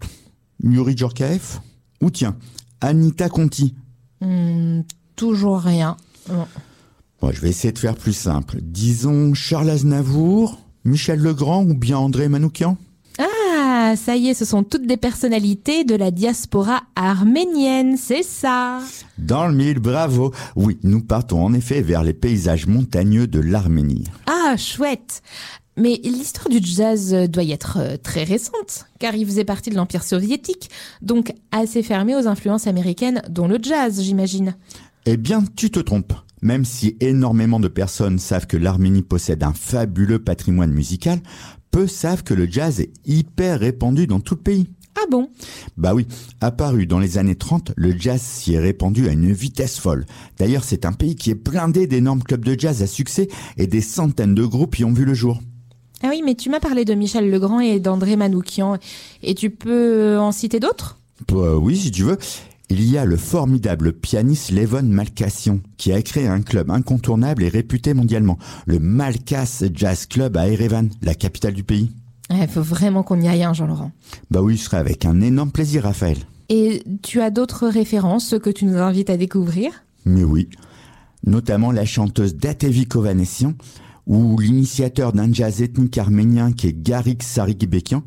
Yuri 0.62 0.96
Djorkaeff, 0.96 1.60
ou 2.00 2.10
tiens, 2.10 2.36
Anita 2.80 3.28
Conti. 3.28 3.74
Toujours 5.16 5.58
rien. 5.60 5.96
Non. 6.28 6.46
Bon, 7.20 7.30
je 7.32 7.40
vais 7.40 7.50
essayer 7.50 7.72
de 7.72 7.78
faire 7.78 7.94
plus 7.96 8.12
simple. 8.12 8.58
Disons 8.62 9.32
Charles 9.34 9.70
Aznavour, 9.70 10.58
Michel 10.84 11.20
Legrand 11.20 11.64
ou 11.64 11.74
bien 11.74 11.98
André 11.98 12.28
Manoukian? 12.28 12.76
Ah, 13.86 13.96
ça 13.96 14.16
y 14.16 14.28
est, 14.28 14.34
ce 14.34 14.46
sont 14.46 14.62
toutes 14.62 14.86
des 14.86 14.96
personnalités 14.96 15.84
de 15.84 15.94
la 15.94 16.10
diaspora 16.10 16.84
arménienne, 16.96 17.98
c'est 17.98 18.22
ça. 18.22 18.78
Dans 19.18 19.46
le 19.46 19.52
mille, 19.52 19.78
bravo. 19.78 20.32
Oui, 20.56 20.78
nous 20.82 21.02
partons 21.02 21.44
en 21.44 21.52
effet 21.52 21.82
vers 21.82 22.02
les 22.02 22.14
paysages 22.14 22.66
montagneux 22.66 23.26
de 23.26 23.40
l'Arménie. 23.40 24.04
Ah, 24.26 24.56
chouette. 24.56 25.20
Mais 25.76 26.00
l'histoire 26.02 26.48
du 26.48 26.60
jazz 26.62 27.12
euh, 27.12 27.26
doit 27.26 27.42
y 27.42 27.52
être 27.52 27.76
euh, 27.78 27.96
très 28.02 28.24
récente, 28.24 28.86
car 28.98 29.14
il 29.14 29.26
faisait 29.26 29.44
partie 29.44 29.68
de 29.68 29.76
l'Empire 29.76 30.02
soviétique, 30.02 30.70
donc 31.02 31.34
assez 31.52 31.82
fermé 31.82 32.16
aux 32.16 32.26
influences 32.26 32.66
américaines, 32.66 33.20
dont 33.28 33.48
le 33.48 33.58
jazz, 33.60 34.00
j'imagine. 34.00 34.56
Eh 35.04 35.18
bien, 35.18 35.44
tu 35.56 35.70
te 35.70 35.80
trompes. 35.80 36.14
Même 36.40 36.64
si 36.64 36.96
énormément 37.00 37.60
de 37.60 37.68
personnes 37.68 38.18
savent 38.18 38.46
que 38.46 38.56
l'Arménie 38.56 39.02
possède 39.02 39.42
un 39.42 39.52
fabuleux 39.52 40.20
patrimoine 40.22 40.72
musical, 40.72 41.20
peu 41.74 41.88
savent 41.88 42.22
que 42.22 42.34
le 42.34 42.48
jazz 42.48 42.78
est 42.78 42.92
hyper 43.04 43.58
répandu 43.58 44.06
dans 44.06 44.20
tout 44.20 44.36
le 44.36 44.40
pays. 44.42 44.68
Ah 44.94 45.06
bon? 45.10 45.28
Bah 45.76 45.92
oui, 45.92 46.06
apparu 46.40 46.86
dans 46.86 47.00
les 47.00 47.18
années 47.18 47.34
30, 47.34 47.72
le 47.74 47.98
jazz 47.98 48.20
s'y 48.20 48.54
est 48.54 48.60
répandu 48.60 49.08
à 49.08 49.12
une 49.12 49.32
vitesse 49.32 49.80
folle. 49.80 50.06
D'ailleurs, 50.38 50.62
c'est 50.62 50.84
un 50.84 50.92
pays 50.92 51.16
qui 51.16 51.32
est 51.32 51.34
blindé 51.34 51.88
d'énormes 51.88 52.22
clubs 52.22 52.44
de 52.44 52.56
jazz 52.56 52.80
à 52.80 52.86
succès 52.86 53.26
et 53.56 53.66
des 53.66 53.80
centaines 53.80 54.36
de 54.36 54.44
groupes 54.44 54.78
y 54.78 54.84
ont 54.84 54.92
vu 54.92 55.04
le 55.04 55.14
jour. 55.14 55.40
Ah 56.04 56.10
oui, 56.10 56.22
mais 56.24 56.36
tu 56.36 56.48
m'as 56.48 56.60
parlé 56.60 56.84
de 56.84 56.94
Michel 56.94 57.28
Legrand 57.28 57.58
et 57.58 57.80
d'André 57.80 58.14
Manoukian, 58.14 58.78
et 59.24 59.34
tu 59.34 59.50
peux 59.50 60.16
en 60.16 60.30
citer 60.30 60.60
d'autres? 60.60 61.00
Bah 61.26 61.56
oui, 61.56 61.76
si 61.76 61.90
tu 61.90 62.04
veux. 62.04 62.18
Il 62.70 62.82
y 62.82 62.96
a 62.96 63.04
le 63.04 63.16
formidable 63.16 63.92
pianiste 63.92 64.50
Levon 64.50 64.84
Malkassian, 64.84 65.60
qui 65.76 65.92
a 65.92 66.00
créé 66.00 66.26
un 66.26 66.40
club 66.40 66.70
incontournable 66.70 67.42
et 67.42 67.48
réputé 67.48 67.92
mondialement, 67.92 68.38
le 68.66 68.78
Malkas 68.78 69.64
Jazz 69.74 70.06
Club 70.06 70.36
à 70.36 70.48
Erevan, 70.48 70.88
la 71.02 71.14
capitale 71.14 71.52
du 71.52 71.62
pays. 71.62 71.90
Il 72.30 72.48
faut 72.48 72.62
vraiment 72.62 73.02
qu'on 73.02 73.20
y 73.20 73.28
aille, 73.28 73.42
hein, 73.42 73.52
Jean-Laurent. 73.52 73.92
Bah 74.30 74.40
oui, 74.40 74.56
je 74.56 74.62
serai 74.62 74.78
avec 74.78 75.04
un 75.04 75.20
énorme 75.20 75.50
plaisir, 75.52 75.82
Raphaël. 75.82 76.16
Et 76.48 76.82
tu 77.02 77.20
as 77.20 77.30
d'autres 77.30 77.68
références 77.68 78.34
que 78.42 78.50
tu 78.50 78.64
nous 78.64 78.78
invites 78.78 79.10
à 79.10 79.18
découvrir? 79.18 79.84
Mais 80.06 80.24
oui, 80.24 80.48
notamment 81.26 81.70
la 81.70 81.84
chanteuse 81.84 82.34
Datevi 82.34 82.86
Kovanessian, 82.86 83.54
ou 84.06 84.38
l'initiateur 84.38 85.12
d'un 85.12 85.32
jazz 85.32 85.62
ethnique 85.62 85.98
arménien 85.98 86.52
qui 86.52 86.68
est 86.68 86.82
Garik 86.82 87.22
Sarigibekian, 87.22 88.02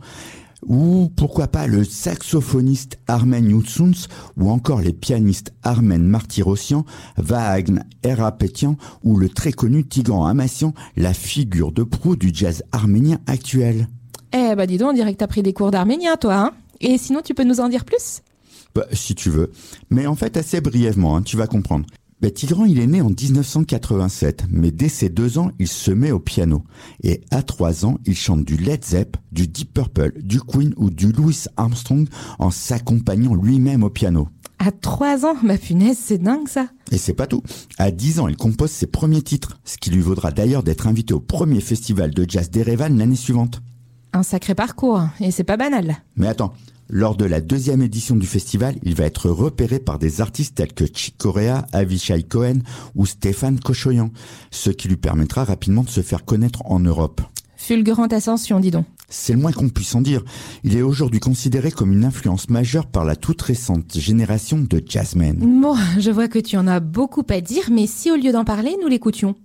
ou 0.68 1.10
pourquoi 1.16 1.48
pas 1.48 1.66
le 1.66 1.84
saxophoniste 1.84 3.00
Armen 3.08 3.50
Youtsuns, 3.50 4.08
ou 4.36 4.50
encore 4.50 4.82
les 4.82 4.94
pianistes 4.94 5.54
Armen 5.64 6.04
Martyrossian, 6.04 6.86
Vagn 7.18 7.84
Erapetian, 8.04 8.78
ou 9.04 9.18
le 9.18 9.30
très 9.30 9.54
connu 9.54 9.86
Tigran 9.86 10.26
Amassian, 10.26 10.74
la 10.96 11.14
figure 11.14 11.72
de 11.72 11.84
proue 11.84 12.16
du 12.16 12.32
jazz 12.34 12.64
arménien 12.72 13.20
actuel. 13.28 13.88
Eh 14.34 14.56
bah 14.56 14.68
dis 14.68 14.78
donc, 14.78 14.92
on 14.92 14.94
dirait 14.94 15.14
que 15.14 15.20
t'as 15.20 15.28
pris 15.28 15.44
des 15.44 15.54
cours 15.54 15.72
d'arménien, 15.72 16.18
toi, 16.18 16.36
hein 16.36 16.52
Et 16.82 16.98
sinon, 16.98 17.22
tu 17.24 17.34
peux 17.34 17.46
nous 17.46 17.62
en 17.62 17.70
dire 17.70 17.86
plus? 17.86 18.22
Bah, 18.76 18.86
si 18.92 19.16
tu 19.16 19.30
veux. 19.30 19.52
Mais 19.90 20.06
en 20.06 20.16
fait, 20.16 20.38
assez 20.38 20.62
brièvement, 20.62 21.16
hein, 21.16 21.22
tu 21.22 21.38
vas 21.38 21.48
comprendre. 21.48 21.86
Ben, 22.20 22.32
Tigran, 22.32 22.66
il 22.66 22.80
est 22.80 22.88
né 22.88 23.00
en 23.00 23.12
1987, 23.12 24.46
mais 24.50 24.72
dès 24.72 24.90
ses 24.90 25.08
deux 25.08 25.38
ans, 25.38 25.52
il 25.60 25.68
se 25.68 25.92
met 25.92 26.10
au 26.10 26.18
piano. 26.20 26.64
Et 27.04 27.22
à 27.30 27.44
trois 27.44 27.86
ans, 27.86 28.00
il 28.08 28.16
chante 28.16 28.44
du 28.44 28.58
Led 28.58 28.84
Zepp, 28.84 29.18
du 29.32 29.48
Deep 29.48 29.72
Purple, 29.72 30.14
du 30.24 30.42
Queen 30.42 30.74
ou 30.78 30.90
du 30.90 31.12
Louis 31.12 31.44
Armstrong 31.58 32.08
en 32.40 32.50
s'accompagnant 32.50 33.36
lui-même 33.36 33.84
au 33.84 33.92
piano. 33.92 34.30
À 34.58 34.72
trois 34.72 35.28
ans, 35.28 35.36
ma 35.44 35.60
punaise, 35.60 36.00
c'est 36.02 36.18
dingue 36.18 36.48
ça. 36.48 36.70
Et 36.92 36.98
c'est 36.98 37.14
pas 37.14 37.28
tout. 37.28 37.44
À 37.78 37.92
10 37.92 38.20
ans, 38.20 38.28
il 38.28 38.36
compose 38.36 38.72
ses 38.72 38.88
premiers 38.88 39.22
titres, 39.22 39.60
ce 39.64 39.78
qui 39.78 39.92
lui 39.92 40.02
vaudra 40.02 40.32
d'ailleurs 40.32 40.64
d'être 40.64 40.88
invité 40.88 41.14
au 41.14 41.20
premier 41.20 41.62
festival 41.62 42.10
de 42.10 42.26
jazz 42.28 42.50
d'Erevan 42.50 42.98
l'année 42.98 43.16
suivante. 43.16 43.62
Un 44.14 44.24
sacré 44.24 44.56
parcours, 44.56 45.04
et 45.20 45.30
c'est 45.30 45.44
pas 45.44 45.58
banal. 45.58 45.98
Mais 46.16 46.28
attends, 46.28 46.54
lors 46.90 47.16
de 47.16 47.26
la 47.26 47.42
deuxième 47.42 47.82
édition 47.82 48.16
du 48.16 48.28
festival, 48.28 48.76
il 48.84 48.96
va 48.96 49.06
être 49.06 49.30
repéré 49.30 49.80
par 49.80 50.00
des 50.00 50.22
artistes 50.22 50.56
tels 50.56 50.74
que 50.74 50.86
Chick 50.86 51.18
Corea, 51.18 51.66
Avishai 51.74 52.24
Cohen 52.24 52.60
ou 52.96 53.06
Stéphane 53.06 53.60
Kochoyan, 53.60 54.12
ce 54.52 54.70
qui 54.70 54.88
lui 54.88 54.98
permettra 54.98 55.44
rapidement 55.44 55.84
de 55.84 55.90
se 55.90 56.02
faire 56.02 56.26
connaître 56.26 56.62
en 56.66 56.80
Europe. 56.80 57.22
Fulgurante 57.58 58.14
ascension, 58.14 58.60
dis 58.60 58.72
donc. 58.72 58.86
C'est 59.10 59.34
le 59.34 59.40
moins 59.40 59.52
qu'on 59.52 59.70
puisse 59.70 59.96
en 59.96 60.02
dire. 60.02 60.24
Il 60.64 60.76
est 60.76 60.82
aujourd'hui 60.82 61.20
considéré 61.20 61.72
comme 61.72 61.94
une 61.94 62.06
influence 62.06 62.50
majeure 62.50 62.88
par 62.88 63.06
la 63.06 63.16
toute 63.16 63.42
récente 63.42 63.98
génération 63.98 64.58
de 64.58 64.82
jazzmen. 64.86 65.38
Bon, 65.62 65.76
je 65.98 66.12
vois 66.12 66.28
que 66.28 66.40
tu 66.40 66.58
en 66.58 66.68
as 66.68 66.80
beaucoup 66.80 67.24
à 67.30 67.42
dire, 67.42 67.70
mais 67.72 67.88
si 67.88 68.12
au 68.12 68.16
lieu 68.16 68.32
d'en 68.32 68.44
parler, 68.44 68.76
nous 68.82 68.88
l'écoutions. 68.88 69.36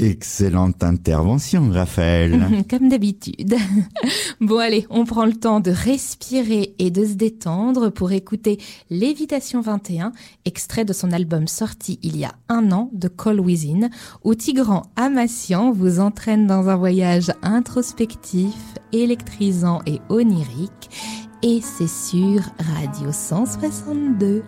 Excellente 0.00 0.84
intervention, 0.84 1.70
Raphaël. 1.72 2.64
Comme 2.70 2.88
d'habitude. 2.88 3.56
Bon 4.40 4.58
allez, 4.58 4.86
on 4.90 5.04
prend 5.04 5.26
le 5.26 5.32
temps 5.32 5.58
de 5.58 5.72
respirer 5.72 6.74
et 6.78 6.92
de 6.92 7.04
se 7.04 7.14
détendre 7.14 7.90
pour 7.90 8.12
écouter 8.12 8.58
Lévitation 8.90 9.60
21, 9.60 10.12
extrait 10.44 10.84
de 10.84 10.92
son 10.92 11.10
album 11.10 11.48
sorti 11.48 11.98
il 12.04 12.16
y 12.16 12.24
a 12.24 12.32
un 12.48 12.70
an 12.70 12.90
de 12.92 13.08
Call 13.08 13.40
Within, 13.40 13.90
où 14.22 14.36
Tigran 14.36 14.84
Amassian 14.94 15.72
vous 15.72 15.98
entraîne 15.98 16.46
dans 16.46 16.68
un 16.68 16.76
voyage 16.76 17.32
introspectif, 17.42 18.54
électrisant 18.92 19.80
et 19.86 20.00
onirique. 20.08 20.90
Et 21.42 21.60
c'est 21.60 21.88
sur 21.88 22.40
Radio 22.76 23.10
162. 23.10 24.44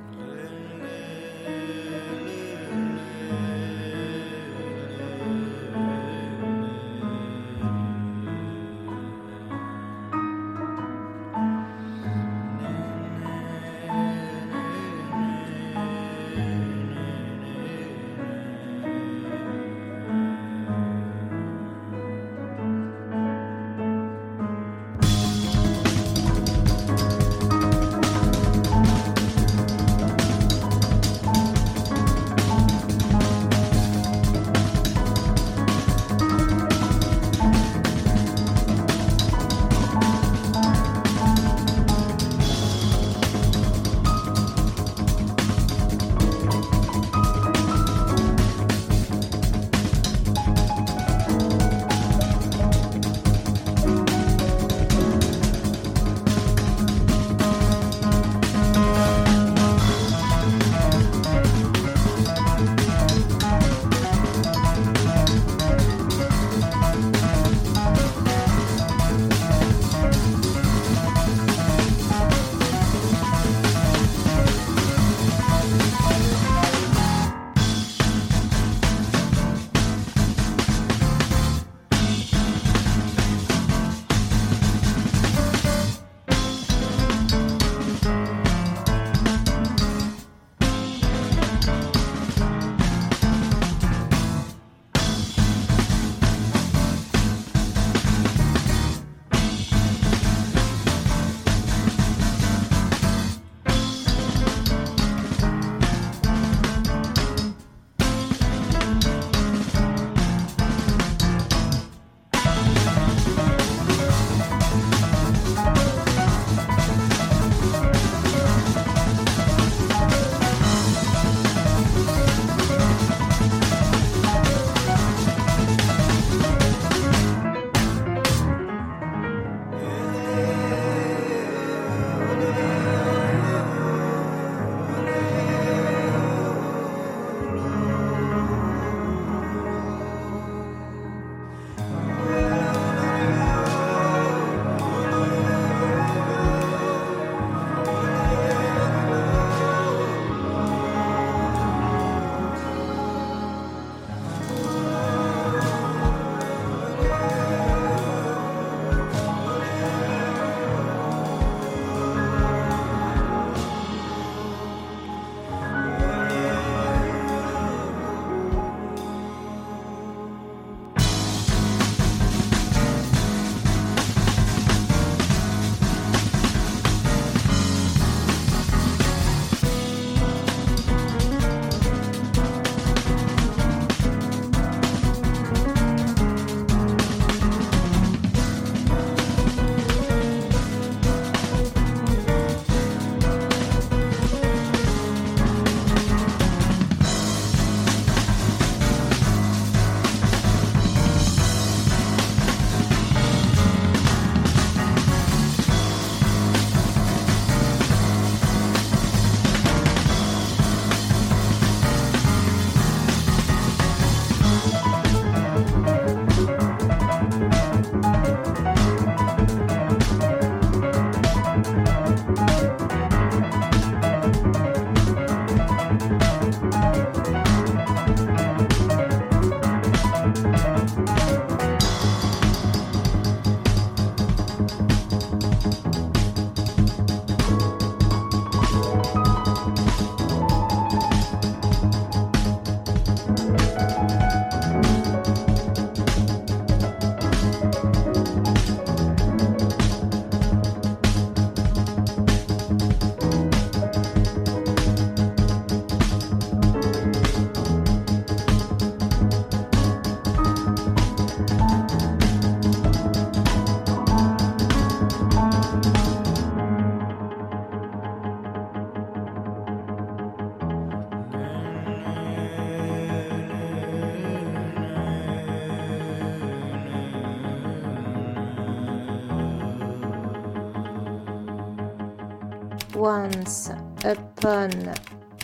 Upon 284.05 284.70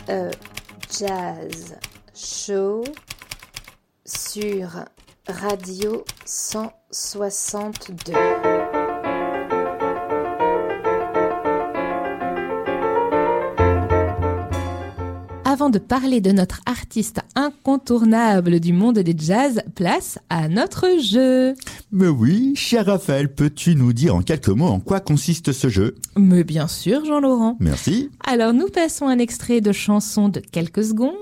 a 0.09 0.31
Jazz 0.89 1.77
Show 2.13 2.83
sur 4.05 4.83
Radio 5.29 6.03
162. 6.25 8.66
Avant 15.57 15.71
de 15.71 15.79
parler 15.79 16.21
de 16.21 16.31
notre 16.31 16.61
artiste 16.67 17.19
incontournable 17.33 18.59
du 18.59 18.73
monde 18.73 18.99
des 18.99 19.15
jazz, 19.17 19.63
place 19.73 20.19
à 20.29 20.49
notre 20.49 21.01
jeu. 21.01 21.55
Mais 21.91 22.09
oui, 22.09 22.53
cher 22.55 22.85
Raphaël, 22.85 23.33
peux-tu 23.33 23.73
nous 23.75 23.91
dire 23.91 24.13
en 24.13 24.21
quelques 24.21 24.49
mots 24.49 24.67
en 24.67 24.79
quoi 24.79 24.99
consiste 24.99 25.53
ce 25.53 25.67
jeu? 25.67 25.95
Mais 26.15 26.43
bien 26.43 26.67
sûr, 26.67 27.03
Jean-Laurent. 27.05 27.57
Merci. 27.59 28.11
Alors 28.23 28.53
nous 28.53 28.67
passons 28.67 29.07
un 29.07 29.17
extrait 29.17 29.59
de 29.59 29.71
chanson 29.71 30.29
de 30.29 30.41
quelques 30.41 30.83
secondes 30.83 31.15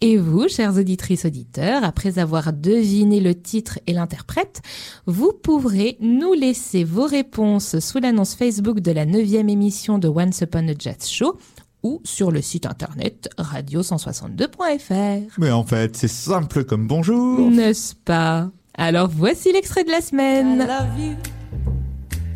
et 0.00 0.18
vous, 0.18 0.46
chers 0.46 0.76
auditrices 0.76 1.24
auditeurs, 1.24 1.82
après 1.82 2.20
avoir 2.20 2.52
deviné 2.52 3.18
le 3.18 3.34
titre 3.34 3.80
et 3.88 3.92
l'interprète, 3.92 4.62
vous 5.06 5.32
pourrez 5.32 5.96
nous 5.98 6.32
laisser 6.32 6.84
vos 6.84 7.06
réponses 7.06 7.80
sous 7.80 7.98
l'annonce 7.98 8.36
Facebook 8.36 8.78
de 8.78 8.92
la 8.92 9.04
neuvième 9.04 9.48
émission 9.48 9.98
de 9.98 10.06
Once 10.06 10.42
Upon 10.42 10.68
a 10.68 10.74
Jazz 10.78 11.08
Show 11.08 11.36
ou 11.82 12.00
sur 12.04 12.30
le 12.30 12.42
site 12.42 12.66
internet 12.66 13.28
radio162.fr. 13.38 15.32
Mais 15.38 15.50
en 15.50 15.64
fait, 15.64 15.96
c'est 15.96 16.08
simple 16.08 16.64
comme 16.64 16.86
bonjour. 16.86 17.50
N'est-ce 17.50 17.94
pas? 17.94 18.50
Alors 18.74 19.08
voici 19.08 19.52
l'extrait 19.52 19.84
de 19.84 19.90
la 19.90 19.98
I 19.98 20.02
semaine. 20.02 20.58
love 20.58 20.98
you. 20.98 21.16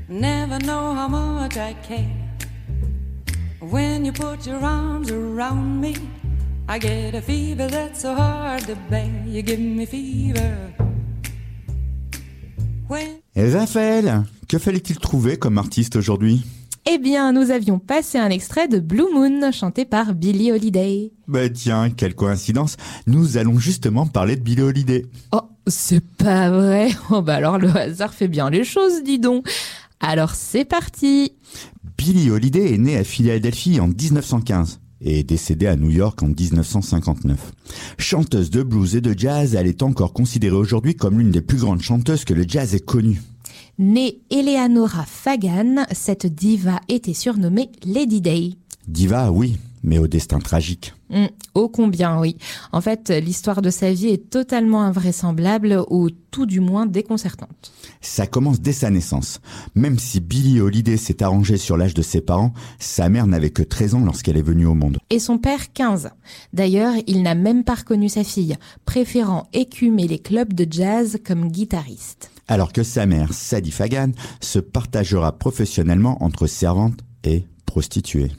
Never 0.09 0.59
know 0.59 0.95
how 0.95 1.09
much 1.09 1.57
I 1.57 1.75
care. 1.87 2.11
When 3.61 4.05
you 4.05 4.13
put 4.13 4.47
your 4.47 4.63
arms 4.63 5.11
around 5.11 5.81
me, 5.81 5.95
I 6.69 6.79
get 6.79 7.15
a 7.15 7.21
fever 7.23 7.67
that's 7.69 8.03
so 8.03 8.15
hard 8.15 8.67
to 8.67 8.75
bear. 8.91 9.09
You 9.27 9.43
give 9.43 9.59
me 9.61 9.87
fever. 9.87 10.55
When 12.89 13.09
Et 13.35 13.51
Raphaël, 13.51 14.25
que 14.49 14.59
fallait-il 14.59 14.99
trouver 14.99 15.39
comme 15.39 15.57
artiste 15.59 15.97
aujourd'hui? 15.97 16.45
Eh 16.87 16.99
bien, 16.99 17.33
nous 17.33 17.51
avions 17.51 17.79
passé 17.79 18.19
un 18.19 18.29
extrait 18.29 18.69
de 18.69 18.79
Blue 18.79 19.07
Moon 19.11 19.51
chanté 19.53 19.87
par 19.87 20.13
Billie 20.13 20.53
Holiday. 20.53 21.13
Bah 21.27 21.49
tiens, 21.49 21.89
quelle 21.89 22.15
coïncidence, 22.15 22.77
nous 23.07 23.39
allons 23.39 23.59
justement 23.59 24.07
parler 24.07 24.37
de 24.37 24.43
Billie 24.43 24.61
Holiday. 24.61 25.07
Oh, 25.33 25.41
c'est 25.67 26.05
pas 26.05 26.51
vrai. 26.51 26.91
Oh 27.11 27.23
bah 27.23 27.37
alors 27.37 27.57
le 27.57 27.75
hasard 27.75 28.13
fait 28.13 28.29
bien 28.29 28.51
les 28.51 28.65
choses, 28.65 29.03
dis 29.03 29.19
donc. 29.19 29.49
Alors 29.99 30.35
c'est 30.35 30.67
parti. 30.67 31.33
Billie 31.97 32.31
Holiday 32.31 32.75
est 32.75 32.79
née 32.79 32.99
à 32.99 33.05
Philadelphie 33.05 33.81
en 33.81 33.89
1915 33.89 34.81
et 35.01 35.21
est 35.21 35.25
décédée 35.25 35.67
à 35.67 35.77
New 35.77 35.91
York 35.91 36.23
en 36.23 36.29
1959. 36.29 37.53
Chanteuse 37.97 38.51
de 38.51 38.63
blues 38.63 38.95
et 38.95 39.01
de 39.01 39.19
jazz, 39.19 39.55
elle 39.55 39.69
est 39.69 39.83
encore 39.83 40.13
considérée 40.13 40.57
aujourd'hui 40.57 40.95
comme 40.97 41.19
l'une 41.19 41.31
des 41.31 41.41
plus 41.41 41.59
grandes 41.59 41.81
chanteuses 41.81 42.27
que 42.27 42.35
le 42.35 42.45
jazz 42.47 42.75
ait 42.75 42.81
connues. 42.81 43.23
Née 43.79 44.21
Eleanora 44.31 45.05
Fagan, 45.05 45.85
cette 45.91 46.27
diva 46.27 46.81
était 46.89 47.13
surnommée 47.13 47.71
Lady 47.85 48.21
Day. 48.21 48.51
Diva, 48.87 49.33
oui, 49.33 49.57
mais 49.85 49.99
au 49.99 50.09
destin 50.09 50.41
tragique. 50.41 50.95
Hum, 51.11 51.29
ô 51.55 51.69
combien, 51.69 52.19
oui. 52.19 52.37
En 52.73 52.81
fait, 52.81 53.11
l'histoire 53.11 53.63
de 53.63 53.71
sa 53.71 53.93
vie 53.93 54.09
est 54.09 54.31
totalement 54.31 54.83
invraisemblable 54.83 55.85
ou 55.91 56.11
tout 56.11 56.47
du 56.47 56.59
moins 56.59 56.87
déconcertante. 56.87 57.73
Ça 58.01 58.27
commence 58.27 58.61
dès 58.61 58.73
sa 58.73 58.91
naissance. 58.91 59.41
Même 59.75 59.99
si 59.99 60.21
Billie 60.21 60.61
Holiday 60.61 60.97
s'est 60.97 61.23
arrangée 61.23 61.59
sur 61.59 61.77
l'âge 61.77 61.95
de 61.95 62.03
ses 62.03 62.23
parents, 62.23 62.55
sa 62.79 63.09
mère 63.09 63.27
n'avait 63.27 63.51
que 63.51 63.63
13 63.63 63.95
ans 63.95 64.05
lorsqu'elle 64.05 64.39
est 64.39 64.43
venue 64.43 64.67
au 64.67 64.75
monde. 64.75 64.99
Et 65.11 65.19
son 65.19 65.39
père 65.39 65.73
15. 65.73 66.11
D'ailleurs, 66.53 66.95
il 67.07 67.23
n'a 67.23 67.35
même 67.35 67.63
pas 67.63 67.75
reconnu 67.75 68.09
sa 68.09 68.25
fille, 68.25 68.57
préférant 68.87 69.47
écumer 69.53 70.09
les 70.09 70.19
clubs 70.19 70.55
de 70.55 70.67
jazz 70.69 71.19
comme 71.25 71.51
guitariste. 71.51 72.31
Alors 72.49 72.73
que 72.73 72.83
sa 72.83 73.07
mère, 73.07 73.33
Sadie 73.33 73.71
Fagan, 73.71 74.13
se 74.41 74.59
partagera 74.59 75.39
professionnellement 75.39 76.23
entre 76.23 76.47
servante 76.47 77.01
et 77.25 77.45
prostituée. 77.67 78.31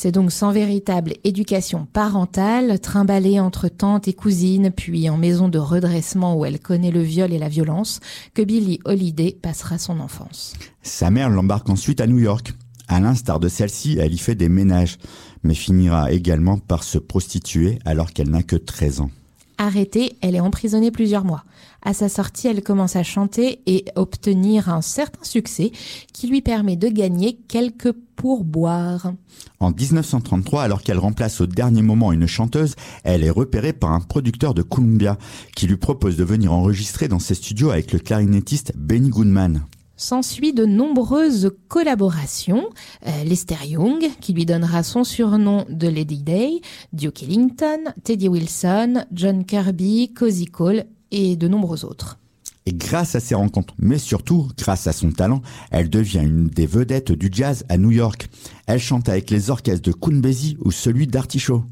C'est 0.00 0.12
donc 0.12 0.30
sans 0.30 0.52
véritable 0.52 1.14
éducation 1.24 1.88
parentale, 1.92 2.78
trimballée 2.78 3.40
entre 3.40 3.66
tante 3.66 4.06
et 4.06 4.12
cousine, 4.12 4.70
puis 4.70 5.10
en 5.10 5.16
maison 5.16 5.48
de 5.48 5.58
redressement 5.58 6.36
où 6.36 6.44
elle 6.44 6.60
connaît 6.60 6.92
le 6.92 7.02
viol 7.02 7.32
et 7.32 7.38
la 7.38 7.48
violence, 7.48 7.98
que 8.32 8.42
Billie 8.42 8.78
Holiday 8.84 9.36
passera 9.42 9.76
son 9.76 9.98
enfance. 9.98 10.52
Sa 10.82 11.10
mère 11.10 11.30
l'embarque 11.30 11.68
ensuite 11.68 12.00
à 12.00 12.06
New 12.06 12.20
York. 12.20 12.52
À 12.86 13.00
l'instar 13.00 13.40
de 13.40 13.48
celle-ci, 13.48 13.98
elle 13.98 14.14
y 14.14 14.18
fait 14.18 14.36
des 14.36 14.48
ménages, 14.48 14.98
mais 15.42 15.54
finira 15.54 16.12
également 16.12 16.58
par 16.58 16.84
se 16.84 16.98
prostituer 16.98 17.80
alors 17.84 18.12
qu'elle 18.12 18.30
n'a 18.30 18.44
que 18.44 18.54
13 18.54 19.00
ans. 19.00 19.10
Arrêtée, 19.58 20.16
elle 20.20 20.36
est 20.36 20.40
emprisonnée 20.40 20.92
plusieurs 20.92 21.24
mois. 21.24 21.44
À 21.82 21.92
sa 21.92 22.08
sortie, 22.08 22.46
elle 22.46 22.62
commence 22.62 22.94
à 22.94 23.02
chanter 23.02 23.60
et 23.66 23.84
obtenir 23.96 24.68
un 24.68 24.82
certain 24.82 25.24
succès 25.24 25.72
qui 26.12 26.28
lui 26.28 26.42
permet 26.42 26.76
de 26.76 26.88
gagner 26.88 27.38
quelques 27.48 27.92
pourboires. 28.14 29.12
En 29.58 29.72
1933, 29.72 30.62
alors 30.62 30.82
qu'elle 30.82 30.98
remplace 30.98 31.40
au 31.40 31.46
dernier 31.46 31.82
moment 31.82 32.12
une 32.12 32.28
chanteuse, 32.28 32.76
elle 33.02 33.24
est 33.24 33.30
repérée 33.30 33.72
par 33.72 33.90
un 33.90 34.00
producteur 34.00 34.54
de 34.54 34.62
Columbia 34.62 35.18
qui 35.56 35.66
lui 35.66 35.76
propose 35.76 36.16
de 36.16 36.24
venir 36.24 36.52
enregistrer 36.52 37.08
dans 37.08 37.18
ses 37.18 37.34
studios 37.34 37.70
avec 37.70 37.92
le 37.92 37.98
clarinettiste 37.98 38.72
Benny 38.76 39.08
Goodman. 39.08 39.62
S'ensuit 40.00 40.52
de 40.52 40.64
nombreuses 40.64 41.50
collaborations. 41.66 42.68
Euh, 43.04 43.24
Lester 43.24 43.66
Young, 43.66 44.08
qui 44.20 44.32
lui 44.32 44.46
donnera 44.46 44.84
son 44.84 45.02
surnom 45.02 45.66
de 45.68 45.88
Lady 45.88 46.22
Day, 46.22 46.60
Duke 46.92 47.24
Ellington, 47.24 47.80
Teddy 48.04 48.28
Wilson, 48.28 49.04
John 49.12 49.44
Kirby, 49.44 50.14
Cozy 50.14 50.44
Cole 50.44 50.84
et 51.10 51.34
de 51.34 51.48
nombreux 51.48 51.84
autres. 51.84 52.20
Et 52.64 52.72
grâce 52.72 53.16
à 53.16 53.20
ces 53.20 53.34
rencontres, 53.34 53.74
mais 53.80 53.98
surtout 53.98 54.46
grâce 54.56 54.86
à 54.86 54.92
son 54.92 55.10
talent, 55.10 55.42
elle 55.72 55.90
devient 55.90 56.20
une 56.22 56.46
des 56.46 56.66
vedettes 56.66 57.10
du 57.10 57.28
jazz 57.32 57.64
à 57.68 57.76
New 57.76 57.90
York. 57.90 58.28
Elle 58.68 58.78
chante 58.78 59.08
avec 59.08 59.30
les 59.30 59.50
orchestres 59.50 59.82
de 59.82 59.92
Count 59.92 60.20
Basie 60.20 60.56
ou 60.64 60.70
celui 60.70 61.08
d'Artichaut. 61.08 61.64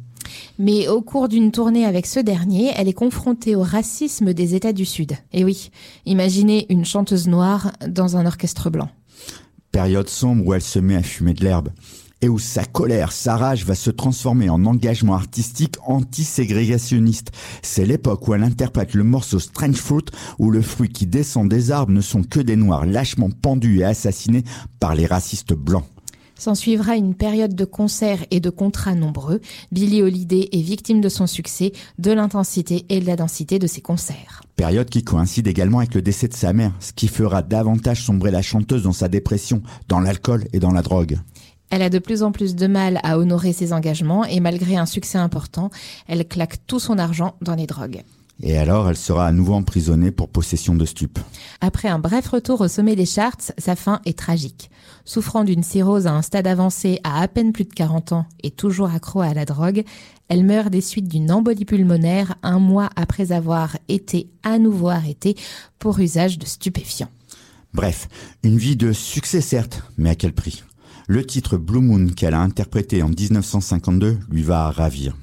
Mais 0.59 0.89
au 0.89 1.03
cours 1.03 1.29
d'une 1.29 1.53
tournée 1.53 1.85
avec 1.85 2.07
ce 2.07 2.21
dernier, 2.21 2.73
elle 2.77 2.89
est 2.89 2.93
confrontée 2.93 3.55
au 3.55 3.63
racisme 3.63 4.33
des 4.33 4.55
États 4.55 4.73
du 4.73 4.85
Sud. 4.85 5.13
Et 5.33 5.45
oui, 5.45 5.71
imaginez 6.05 6.67
une 6.71 6.85
chanteuse 6.85 7.29
noire 7.29 7.73
dans 7.87 8.17
un 8.17 8.27
orchestre 8.27 8.71
blanc. 8.71 8.89
Période 9.73 10.09
sombre 10.09 10.47
où 10.47 10.55
elle 10.55 10.63
se 10.63 10.79
met 10.79 10.97
à 10.97 11.03
fumer 11.03 11.35
de 11.35 11.45
l'herbe. 11.45 11.71
Et 12.23 12.31
où 12.31 12.39
sa 12.39 12.65
colère, 12.65 13.13
sa 13.13 13.37
rage 13.37 13.67
va 13.67 13.75
se 13.75 13.91
transformer 13.91 14.49
en 14.49 14.65
engagement 14.65 15.15
artistique 15.15 15.77
anti-ségrégationniste. 15.85 17.31
C'est 17.61 17.85
l'époque 17.85 18.27
où 18.27 18.33
elle 18.33 18.43
interprète 18.43 18.95
le 18.95 19.05
morceau 19.05 19.39
Strange 19.39 19.77
Fruit, 19.77 20.07
où 20.39 20.51
le 20.51 20.63
fruit 20.63 20.89
qui 20.89 21.07
descend 21.07 21.51
des 21.51 21.71
arbres 21.71 21.93
ne 21.93 22.01
sont 22.01 22.23
que 22.23 22.41
des 22.41 22.57
noirs 22.57 22.87
lâchement 22.87 23.29
pendus 23.31 23.81
et 23.81 23.85
assassinés 23.85 24.45
par 24.81 24.95
les 24.95 25.05
racistes 25.05 25.53
blancs. 25.53 25.85
S'en 26.39 26.55
suivra 26.55 26.97
une 26.97 27.15
période 27.15 27.55
de 27.55 27.65
concerts 27.65 28.25
et 28.31 28.41
de 28.41 28.51
contrats 28.51 28.95
nombreux. 28.95 29.41
Billie 29.73 30.03
Holiday 30.03 30.49
est 30.53 30.61
victime 30.61 31.01
de 31.01 31.09
son 31.09 31.27
succès, 31.27 31.73
de 31.99 32.13
l'intensité 32.13 32.85
et 32.91 33.01
de 33.01 33.07
la 33.07 33.17
densité 33.17 33.59
de 33.59 33.67
ses 33.67 33.81
concerts. 33.81 34.43
Période 34.55 34.91
qui 34.91 35.03
coïncide 35.03 35.47
également 35.47 35.79
avec 35.79 35.95
le 35.95 36.03
décès 36.03 36.29
de 36.29 36.35
sa 36.35 36.53
mère, 36.53 36.73
ce 36.81 36.93
qui 36.93 37.09
fera 37.09 37.43
davantage 37.43 38.05
sombrer 38.05 38.31
la 38.31 38.43
chanteuse 38.43 38.83
dans 38.83 38.93
sa 38.93 39.09
dépression, 39.09 39.63
dans 39.89 40.01
l'alcool 40.01 40.45
et 40.53 40.61
dans 40.61 40.73
la 40.73 40.83
drogue. 40.83 41.19
Elle 41.71 41.83
a 41.83 41.91
de 41.91 41.99
plus 41.99 42.23
en 42.23 42.33
plus 42.33 42.55
de 42.55 42.67
mal 42.67 43.01
à 43.03 43.19
honorer 43.19 43.53
ses 43.53 43.73
engagements 43.73 44.25
et 44.25 44.41
malgré 44.41 44.77
un 44.77 44.87
succès 44.87 45.19
important, 45.19 45.71
elle 46.07 46.27
claque 46.29 46.67
tout 46.67 46.79
son 46.79 46.99
argent 46.99 47.35
dans 47.41 47.55
les 47.55 47.67
drogues. 47.67 48.03
Et 48.43 48.59
alors 48.59 48.89
elle 48.89 48.97
sera 48.97 49.27
à 49.27 49.33
nouveau 49.33 49.55
emprisonnée 49.55 50.11
pour 50.11 50.29
possession 50.29 50.75
de 50.75 50.85
stupes. 50.85 51.19
Après 51.61 51.89
un 51.89 51.99
bref 51.99 52.29
retour 52.29 52.61
au 52.61 52.69
sommet 52.69 52.97
des 52.97 53.07
charts, 53.07 53.53
sa 53.57 53.77
fin 53.77 54.01
est 54.05 54.19
tragique. 54.19 54.71
Souffrant 55.05 55.45
d'une 55.45 55.63
cirrhose 55.63 56.07
à 56.07 56.13
un 56.13 56.23
stade 56.23 56.47
avancé 56.47 57.01
à 57.05 57.23
à 57.23 57.29
peine 57.29 57.53
plus 57.53 57.65
de 57.65 57.73
40 57.73 58.13
ans 58.13 58.27
et 58.43 58.51
toujours 58.51 58.91
accro 58.91 59.21
à 59.21 59.33
la 59.33 59.45
drogue, 59.45 59.85
elle 60.29 60.45
meurt 60.45 60.71
des 60.71 60.81
suites 60.81 61.09
d'une 61.09 61.31
embolie 61.31 61.65
pulmonaire 61.65 62.35
un 62.43 62.59
mois 62.59 62.91
après 62.97 63.33
avoir 63.33 63.79
été 63.89 64.29
à 64.43 64.59
nouveau 64.59 64.89
arrêtée 64.89 65.37
pour 65.79 65.99
usage 65.99 66.39
de 66.39 66.45
stupéfiants. 66.45 67.11
Bref, 67.73 68.09
une 68.43 68.59
vie 68.59 68.77
de 68.77 68.93
succès 68.93 69.41
certes, 69.41 69.83
mais 69.97 70.11
à 70.11 70.15
quel 70.15 70.33
prix? 70.33 70.63
Le 71.09 71.25
titre 71.25 71.57
Blue 71.57 71.81
Moon 71.81 72.09
qu'elle 72.09 72.35
a 72.35 72.41
interprété 72.41 73.03
en 73.03 73.09
1952 73.09 74.19
lui 74.31 74.43
va 74.43 74.71
ravir. 74.71 75.15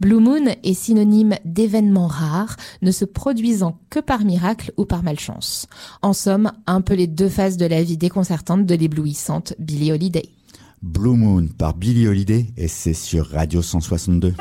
Blue 0.00 0.20
Moon 0.20 0.44
est 0.62 0.74
synonyme 0.74 1.36
d'événements 1.44 2.06
rares, 2.06 2.56
ne 2.82 2.90
se 2.90 3.06
produisant 3.06 3.78
que 3.88 3.98
par 3.98 4.24
miracle 4.24 4.72
ou 4.76 4.84
par 4.84 5.02
malchance. 5.02 5.66
En 6.02 6.12
somme, 6.12 6.52
un 6.66 6.82
peu 6.82 6.94
les 6.94 7.06
deux 7.06 7.30
faces 7.30 7.56
de 7.56 7.64
la 7.66 7.82
vie 7.82 7.96
déconcertante 7.96 8.66
de 8.66 8.74
l'éblouissante 8.74 9.54
Billie 9.58 9.92
Holiday. 9.92 10.28
Blue 10.82 11.16
Moon 11.16 11.48
par 11.56 11.74
Billie 11.74 12.06
Holiday 12.06 12.46
et 12.58 12.68
c'est 12.68 12.94
sur 12.94 13.30
Radio 13.30 13.62
162. 13.62 14.34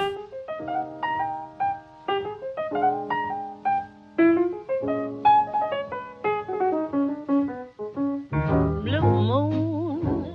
blue 8.83 9.01
moon. 9.01 10.25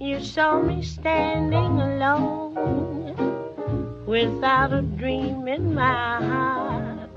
You 0.00 0.20
saw 0.20 0.62
me 0.62 0.82
stand 0.82 1.33
without 4.14 4.72
a 4.72 4.80
dream 4.80 5.48
in 5.48 5.74
my 5.74 6.22
heart, 6.30 7.10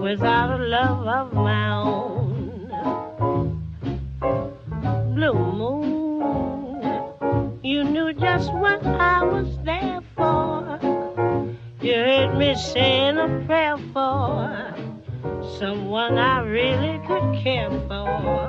without 0.00 0.58
a 0.58 0.64
love 0.64 1.06
of 1.06 1.34
my 1.34 1.68
own. 1.70 2.66
Blue 5.14 5.34
moon, 5.60 6.80
you 7.62 7.84
knew 7.84 8.10
just 8.14 8.50
what 8.54 8.82
I 8.86 9.22
was 9.22 9.58
there 9.64 10.00
for. 10.16 10.78
You 11.82 11.92
heard 11.92 12.38
me 12.38 12.54
saying 12.54 13.18
a 13.18 13.28
prayer 13.44 13.76
for 13.92 14.74
someone 15.58 16.16
I 16.16 16.40
really 16.40 17.06
could 17.06 17.28
care 17.44 17.70
for. 17.86 18.48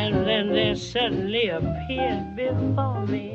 And 0.00 0.26
then 0.28 0.50
there 0.50 0.76
suddenly 0.76 1.48
appeared 1.48 2.36
before 2.36 3.06
me 3.06 3.34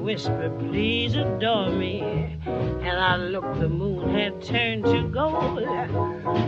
Whisper, 0.00 0.50
please 0.58 1.14
adore 1.14 1.70
me. 1.70 2.00
And 2.46 2.98
I 2.98 3.16
looked, 3.16 3.60
the 3.60 3.68
moon 3.68 4.14
had 4.14 4.42
turned 4.42 4.84
to 4.86 5.02
gold. 5.08 5.64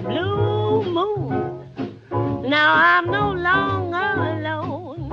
Blue 0.05 0.83
moon, 0.83 2.49
now 2.49 2.75
I'm 2.75 3.11
no 3.11 3.33
longer 3.33 4.13
alone. 4.33 5.11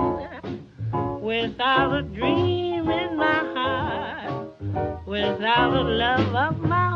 Without 1.21 1.93
a 1.93 2.01
dream 2.01 2.89
in 2.89 3.17
my 3.17 3.39
heart, 3.53 4.47
without 5.05 5.73
a 5.73 5.81
love 5.83 6.35
of 6.35 6.59
my 6.61 6.88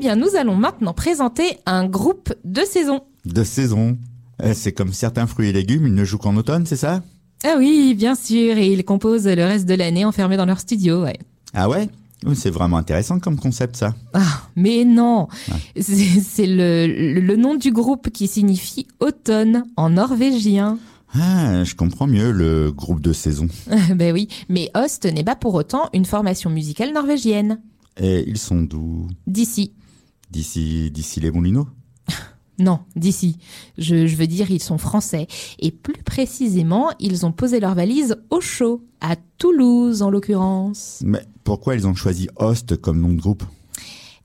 bien, 0.00 0.16
nous 0.16 0.34
allons 0.36 0.56
maintenant 0.56 0.92
présenter 0.94 1.58
un 1.66 1.86
groupe 1.86 2.34
de 2.44 2.62
saison. 2.62 3.02
De 3.24 3.44
saison. 3.44 3.98
Euh, 4.42 4.52
C'est 4.54 4.72
comme 4.72 4.92
certains 4.92 5.26
fruits 5.26 5.48
et 5.50 5.52
légumes, 5.52 5.86
ils 5.86 5.94
ne 5.94 6.04
jouent 6.04 6.18
qu'en 6.18 6.36
automne, 6.36 6.66
c'est 6.66 6.76
ça? 6.76 7.02
Ah 7.44 7.54
oui, 7.58 7.94
bien 7.94 8.14
sûr, 8.14 8.56
et 8.58 8.72
ils 8.72 8.84
composent 8.84 9.26
le 9.26 9.44
reste 9.44 9.66
de 9.66 9.74
l'année 9.74 10.04
enfermés 10.04 10.36
dans 10.36 10.46
leur 10.46 10.60
studio, 10.60 11.02
ouais. 11.04 11.18
Ah 11.54 11.68
ouais? 11.68 11.88
C'est 12.34 12.50
vraiment 12.50 12.76
intéressant 12.76 13.18
comme 13.18 13.38
concept 13.38 13.76
ça. 13.76 13.94
Ah, 14.12 14.42
mais 14.54 14.84
non 14.84 15.28
C'est 15.80 16.46
le, 16.46 16.86
le 17.18 17.36
nom 17.36 17.54
du 17.54 17.72
groupe 17.72 18.10
qui 18.10 18.26
signifie 18.28 18.86
automne 19.00 19.64
en 19.76 19.88
norvégien. 19.90 20.78
Ah, 21.14 21.64
je 21.64 21.74
comprends 21.74 22.06
mieux 22.06 22.30
le 22.30 22.72
groupe 22.72 23.00
de 23.00 23.14
saison. 23.14 23.48
ben 23.94 24.12
oui, 24.12 24.28
mais 24.50 24.70
Host 24.74 25.06
n'est 25.06 25.24
pas 25.24 25.34
pour 25.34 25.54
autant 25.54 25.88
une 25.94 26.04
formation 26.04 26.50
musicale 26.50 26.92
norvégienne. 26.92 27.58
Et 27.98 28.22
ils 28.28 28.38
sont 28.38 28.62
d'où? 28.62 29.08
D'ici. 29.26 29.72
D'ici, 30.30 30.90
d'ici 30.90 31.20
les 31.20 31.30
Moulineaux 31.30 31.68
Non, 32.58 32.80
d'ici. 32.94 33.38
Je, 33.78 34.06
je 34.06 34.16
veux 34.16 34.26
dire, 34.26 34.50
ils 34.50 34.62
sont 34.62 34.78
français. 34.78 35.26
Et 35.58 35.70
plus 35.70 36.02
précisément, 36.02 36.90
ils 37.00 37.24
ont 37.24 37.32
posé 37.32 37.58
leur 37.58 37.74
valise 37.74 38.16
au 38.28 38.40
chaud, 38.40 38.84
à 39.00 39.16
Toulouse 39.38 40.02
en 40.02 40.10
l'occurrence. 40.10 41.00
Mais 41.04 41.22
pourquoi 41.42 41.74
ils 41.74 41.86
ont 41.86 41.94
choisi 41.94 42.28
Host 42.36 42.76
comme 42.76 43.00
nom 43.00 43.08
de 43.12 43.20
groupe? 43.20 43.44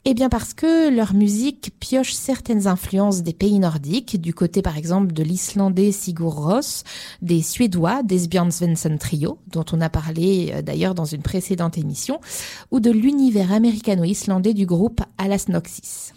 Eh 0.07 0.13
bien 0.13 0.29
parce 0.29 0.53
que 0.53 0.95
leur 0.95 1.15
musique 1.15 1.71
pioche 1.79 2.13
certaines 2.13 2.67
influences 2.67 3.23
des 3.23 3.33
pays 3.33 3.57
nordiques, 3.57 4.21
du 4.21 4.35
côté 4.35 4.61
par 4.61 4.77
exemple 4.77 5.13
de 5.13 5.23
l'islandais 5.23 5.91
Sigur 5.91 6.35
Rós, 6.35 6.83
des 7.23 7.41
suédois 7.41 8.03
d'Esbjörn 8.03 8.51
Svensson 8.51 8.97
Trio, 8.99 9.39
dont 9.47 9.65
on 9.73 9.81
a 9.81 9.89
parlé 9.89 10.51
euh, 10.53 10.61
d'ailleurs 10.61 10.93
dans 10.93 11.05
une 11.05 11.23
précédente 11.23 11.79
émission, 11.79 12.21
ou 12.69 12.79
de 12.79 12.91
l'univers 12.91 13.51
américano-islandais 13.51 14.53
du 14.53 14.67
groupe 14.67 15.01
Alas 15.17 15.45
Noxis. 15.49 16.11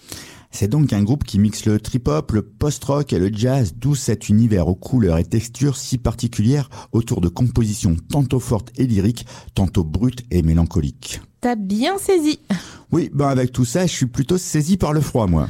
C'est 0.51 0.69
donc 0.69 0.93
un 0.93 1.03
groupe 1.03 1.25
qui 1.25 1.39
mixe 1.39 1.65
le 1.65 1.81
trip-hop, 1.81 2.33
le 2.33 2.43
post-rock 2.43 3.15
et 3.15 3.19
le 3.19 3.31
jazz, 3.33 3.73
d'où 3.75 3.95
cet 3.95 4.29
univers 4.29 4.69
aux 4.69 4.75
couleurs 4.75 5.17
et 5.17 5.25
textures 5.25 5.79
si 5.79 5.97
particulières 5.97 6.69
autour 6.93 7.23
de 7.23 7.29
compositions 7.29 7.97
tantôt 8.11 8.41
fortes 8.41 8.71
et 8.77 8.87
lyriques, 8.87 9.25
tantôt 9.55 9.85
brutes 9.85 10.25
et 10.31 10.43
mélancoliques. 10.43 11.23
T'as 11.41 11.55
bien 11.55 11.99
saisi 11.99 12.41
Oui, 12.93 13.11
ben 13.15 13.29
avec 13.29 13.53
tout 13.53 13.65
ça, 13.65 13.87
je 13.87 13.93
suis 13.93 14.07
plutôt 14.07 14.39
saisi 14.39 14.77
par 14.77 14.93
le 14.93 15.01
froid, 15.01 15.27
moi. 15.27 15.49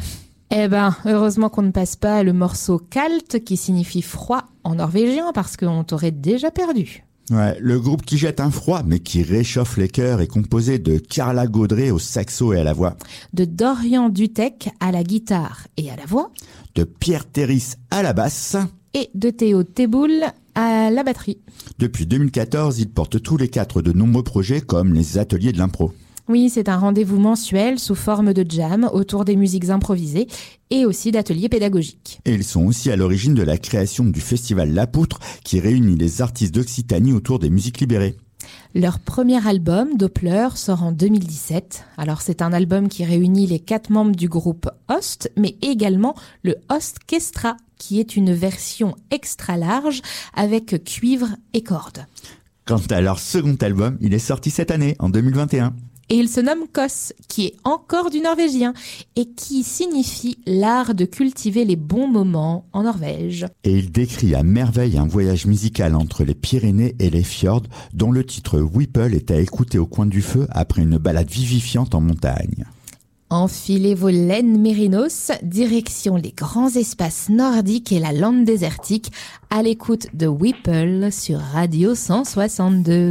Eh 0.51 0.69
ben, 0.69 0.95
heureusement 1.05 1.49
qu'on 1.49 1.63
ne 1.63 1.71
passe 1.71 1.97
pas 1.97 2.23
le 2.23 2.33
morceau 2.33 2.79
kalt 2.79 3.43
qui 3.45 3.57
signifie 3.57 4.03
froid 4.03 4.45
en 4.65 4.77
norvégien 4.77 5.33
parce 5.35 5.57
qu'on 5.57 5.85
t'aurait 5.85 6.11
déjà 6.11 6.51
perdu. 6.51 7.05
Ouais, 7.31 7.57
le 7.61 7.79
groupe 7.79 8.07
qui 8.07 8.17
jette 8.17 8.41
un 8.41 8.51
froid, 8.51 8.83
mais 8.87 9.01
qui 9.01 9.23
réchauffe 9.23 9.77
les 9.77 9.89
cœurs, 9.89 10.23
est 10.23 10.27
composé 10.27 10.79
de 10.79 10.97
Carla 10.97 11.47
Gaudré 11.47 11.91
au 11.91 11.99
saxo 11.99 12.55
et 12.55 12.61
à 12.61 12.65
la 12.65 12.73
voix, 12.73 12.97
De 13.35 13.45
Dorian 13.45 14.09
Dutec 14.09 14.71
à 14.81 14.91
la 14.93 15.03
guitare 15.05 15.67
et 15.77 15.91
à 15.91 15.97
la 15.97 16.07
voix, 16.07 16.31
de 16.75 16.85
Pierre 16.85 17.27
Terris 17.27 17.75
à 17.91 18.03
la 18.03 18.15
basse. 18.15 18.57
et 18.95 19.11
de 19.15 19.29
Théo 19.29 19.63
Teboul 19.63 20.23
à 20.59 20.91
la 20.91 21.05
batterie. 21.05 21.39
Depuis 21.79 22.05
2014, 22.05 22.81
ils 22.81 22.91
portent 22.91 23.23
tous 23.23 23.37
les 23.37 23.49
quatre 23.49 23.81
de 23.81 23.93
nombreux 23.93 24.25
projets 24.25 24.61
comme 24.61 24.93
les 24.93 25.17
ateliers 25.17 25.53
de 25.53 25.59
l'impro. 25.59 25.93
Oui, 26.29 26.51
c'est 26.51 26.69
un 26.69 26.77
rendez-vous 26.77 27.21
mensuel 27.21 27.79
sous 27.79 27.95
forme 27.95 28.35
de 28.35 28.45
jam 28.47 28.91
autour 28.93 29.25
des 29.25 29.37
musiques 29.37 29.71
improvisées 29.71 30.27
et 30.71 30.85
aussi 30.85 31.13
d'ateliers 31.13 31.49
pédagogiques. 31.49 32.21
Et 32.25 32.35
ils 32.35 32.45
sont 32.45 32.67
aussi 32.67 32.91
à 32.91 32.97
l'origine 32.97 33.35
de 33.35 33.43
la 33.43 33.57
création 33.57 34.05
du 34.05 34.21
festival 34.21 34.75
La 34.75 34.89
Poutre 34.89 35.21
qui 35.45 35.61
réunit 35.61 35.97
les 35.97 36.23
artistes 36.23 36.55
d'Occitanie 36.55 37.13
autour 37.13 37.39
des 37.39 37.51
musiques 37.51 37.81
libérées. 37.81 38.17
Leur 38.75 38.99
premier 38.99 39.47
album, 39.47 39.97
Doppler, 39.97 40.49
sort 40.55 40.83
en 40.83 40.93
2017. 40.93 41.85
Alors 41.97 42.21
c'est 42.21 42.43
un 42.43 42.53
album 42.53 42.89
qui 42.89 43.05
réunit 43.05 43.47
les 43.47 43.59
quatre 43.59 43.91
membres 43.91 44.15
du 44.15 44.29
groupe 44.29 44.69
Host, 44.89 45.33
mais 45.37 45.57
également 45.63 46.15
le 46.43 46.57
Hostkestra, 46.69 47.57
qui 47.79 48.01
est 48.01 48.17
une 48.17 48.33
version 48.33 48.95
extra 49.11 49.57
large 49.57 50.03
avec 50.35 50.85
cuivre 50.85 51.29
et 51.55 51.63
cordes. 51.63 52.07
Quant 52.67 52.83
à 52.91 53.01
leur 53.01 53.19
second 53.19 53.57
album, 53.63 53.97
il 54.01 54.13
est 54.13 54.19
sorti 54.19 54.51
cette 54.51 54.71
année, 54.71 54.95
en 54.99 55.09
2021 55.09 55.73
et 56.11 56.17
il 56.17 56.29
se 56.29 56.41
nomme 56.41 56.67
Kos, 56.73 57.13
qui 57.29 57.47
est 57.47 57.57
encore 57.65 58.11
du 58.11 58.21
norvégien 58.21 58.73
et 59.17 59.27
qui 59.27 59.63
signifie 59.63 60.39
l'art 60.47 60.95
de 60.95 61.05
cultiver 61.05 61.65
les 61.65 61.77
bons 61.77 62.09
moments 62.09 62.65
en 62.73 62.83
Norvège. 62.83 63.47
Et 63.65 63.77
il 63.77 63.91
décrit 63.91 64.35
à 64.35 64.43
merveille 64.43 64.99
un 64.99 65.07
voyage 65.07 65.47
musical 65.47 65.95
entre 65.95 66.25
les 66.25 66.35
Pyrénées 66.35 66.95
et 66.99 67.11
les 67.11 67.23
fjords, 67.23 67.65
dont 67.93 68.11
le 68.11 68.25
titre 68.25 68.59
Whipple 68.61 69.15
est 69.15 69.31
à 69.31 69.41
écouter 69.41 69.79
au 69.79 69.87
coin 69.87 70.07
du 70.07 70.23
feu 70.23 70.47
après 70.51 70.83
une 70.83 70.99
balade 70.99 71.31
vivifiante 71.31 71.95
en 71.95 72.01
montagne. 72.01 72.65
Enfilez 73.31 73.95
vos 73.95 74.09
laines 74.09 74.59
mérinos, 74.59 75.33
direction 75.43 76.17
les 76.17 76.33
grands 76.33 76.71
espaces 76.71 77.29
nordiques 77.29 77.93
et 77.93 77.99
la 77.99 78.13
lande 78.13 78.45
désertique, 78.45 79.13
à 79.51 79.63
l'écoute 79.63 80.07
de 80.15 80.27
Whipple 80.27 81.09
sur 81.13 81.39
Radio 81.39 81.95
162. 81.95 83.11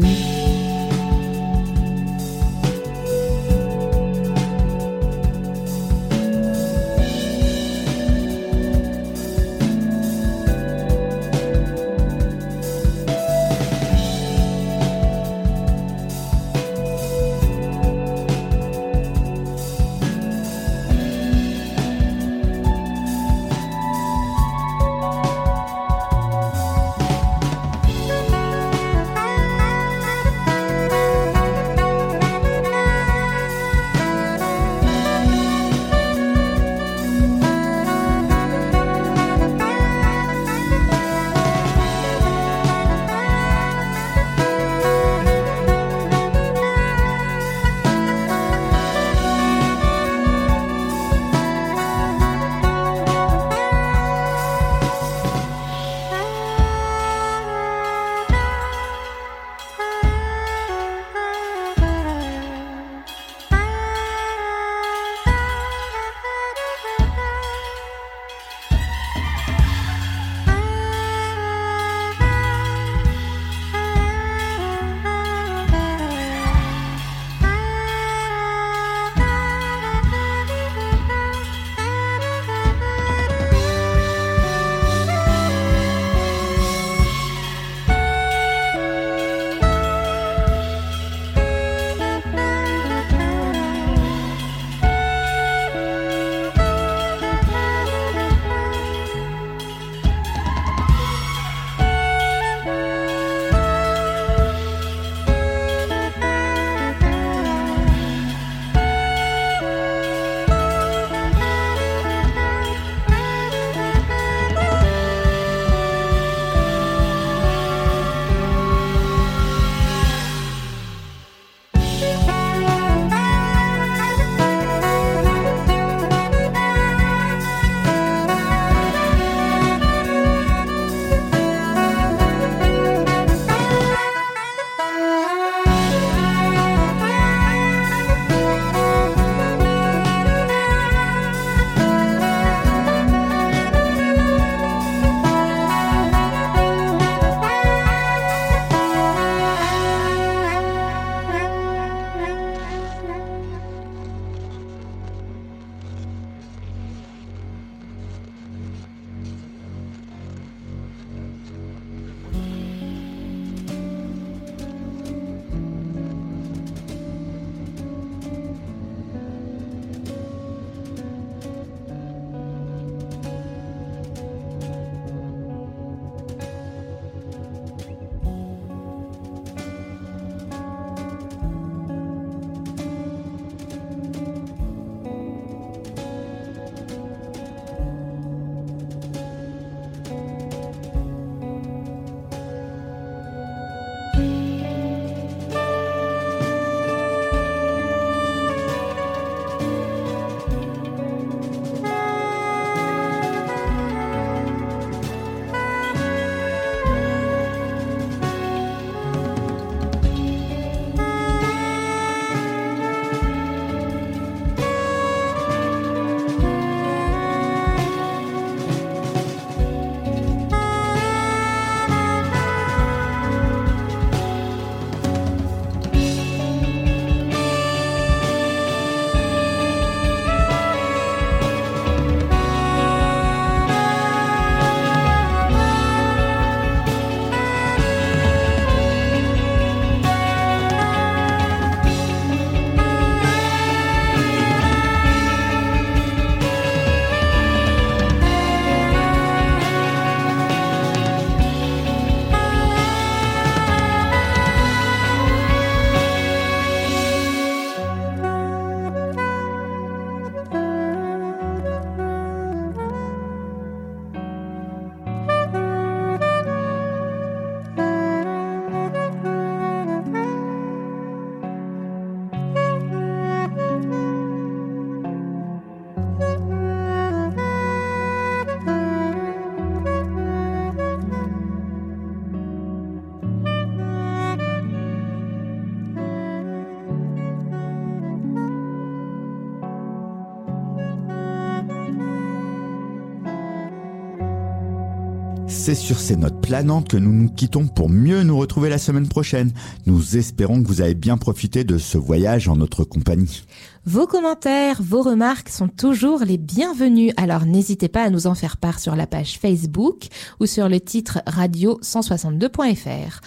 C'est 295.68 295.76
sur 295.76 296.00
ces 296.00 296.16
notes 296.16 296.40
planantes 296.40 296.88
que 296.88 296.96
nous 296.96 297.12
nous 297.12 297.28
quittons 297.30 297.68
pour 297.68 297.90
mieux 297.90 298.24
nous 298.24 298.38
retrouver 298.38 298.70
la 298.70 298.78
semaine 298.78 299.10
prochaine. 299.10 299.52
Nous 299.86 300.16
espérons 300.16 300.64
que 300.64 300.68
vous 300.70 300.80
avez 300.80 300.96
bien 300.96 301.18
profité 301.18 301.66
de 301.66 301.78
ce 301.78 301.98
voyage 301.98 302.48
en 302.48 302.56
notre 302.56 302.86
compagnie. 302.86 303.44
Vos 303.84 304.08
commentaires, 304.08 304.82
vos 304.82 305.02
remarques 305.02 305.50
sont 305.50 305.68
toujours 305.68 306.22
les 306.24 306.38
bienvenus, 306.38 307.12
alors 307.18 307.44
n'hésitez 307.44 307.90
pas 307.90 308.04
à 308.04 308.10
nous 308.10 308.28
en 308.28 308.36
faire 308.36 308.56
part 308.56 308.80
sur 308.80 308.96
la 308.96 309.08
page 309.08 309.40
Facebook 309.40 310.08
ou 310.40 310.46
sur 310.46 310.70
le 310.70 310.80
titre 310.80 311.20
radio162.fr. 311.28 313.20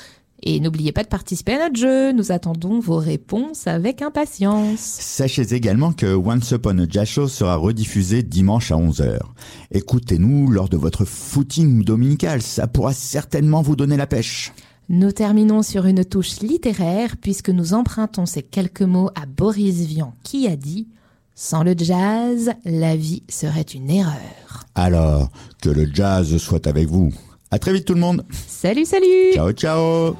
Et 0.42 0.58
n'oubliez 0.60 0.92
pas 0.92 1.02
de 1.02 1.08
participer 1.08 1.54
à 1.54 1.68
notre 1.68 1.78
jeu, 1.78 2.12
nous 2.12 2.32
attendons 2.32 2.80
vos 2.80 2.96
réponses 2.96 3.66
avec 3.66 4.00
impatience. 4.00 4.80
Sachez 4.80 5.52
également 5.52 5.92
que 5.92 6.14
Once 6.14 6.50
Upon 6.52 6.78
a 6.78 6.88
Jazz 6.88 7.08
Show 7.08 7.28
sera 7.28 7.56
rediffusé 7.56 8.22
dimanche 8.22 8.72
à 8.72 8.76
11h. 8.76 9.18
Écoutez-nous 9.70 10.50
lors 10.50 10.70
de 10.70 10.78
votre 10.78 11.04
footing 11.04 11.84
dominical, 11.84 12.40
ça 12.40 12.66
pourra 12.66 12.94
certainement 12.94 13.60
vous 13.60 13.76
donner 13.76 13.98
la 13.98 14.06
pêche. 14.06 14.52
Nous 14.88 15.12
terminons 15.12 15.62
sur 15.62 15.86
une 15.86 16.04
touche 16.04 16.40
littéraire 16.40 17.16
puisque 17.20 17.50
nous 17.50 17.74
empruntons 17.74 18.26
ces 18.26 18.42
quelques 18.42 18.82
mots 18.82 19.10
à 19.14 19.26
Boris 19.26 19.86
Vian 19.86 20.14
qui 20.24 20.48
a 20.48 20.56
dit 20.56 20.88
Sans 21.34 21.62
le 21.62 21.74
jazz, 21.76 22.50
la 22.64 22.96
vie 22.96 23.22
serait 23.28 23.60
une 23.60 23.90
erreur. 23.90 24.66
Alors, 24.74 25.30
que 25.62 25.68
le 25.68 25.86
jazz 25.92 26.36
soit 26.38 26.66
avec 26.66 26.88
vous. 26.88 27.12
À 27.52 27.58
très 27.58 27.72
vite 27.72 27.84
tout 27.84 27.94
le 27.94 28.00
monde. 28.00 28.24
Salut, 28.30 28.84
salut 28.84 29.32
Ciao, 29.34 29.50
ciao 29.52 30.16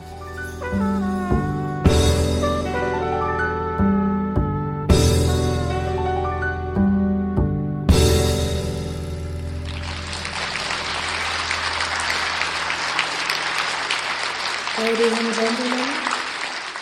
Ladies 14.83 15.13
and 15.13 15.35
gentlemen, 15.35 15.89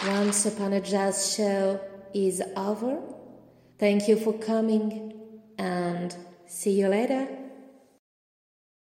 Once 0.07 0.47
Upon 0.47 0.73
a 0.73 0.81
Jazz 0.81 1.35
show 1.35 1.79
is 2.15 2.41
over. 2.57 2.97
Thank 3.79 4.09
you 4.09 4.17
for 4.17 4.33
coming 4.33 5.13
and 5.59 6.17
see 6.47 6.81
you 6.81 6.89
later. 6.89 7.27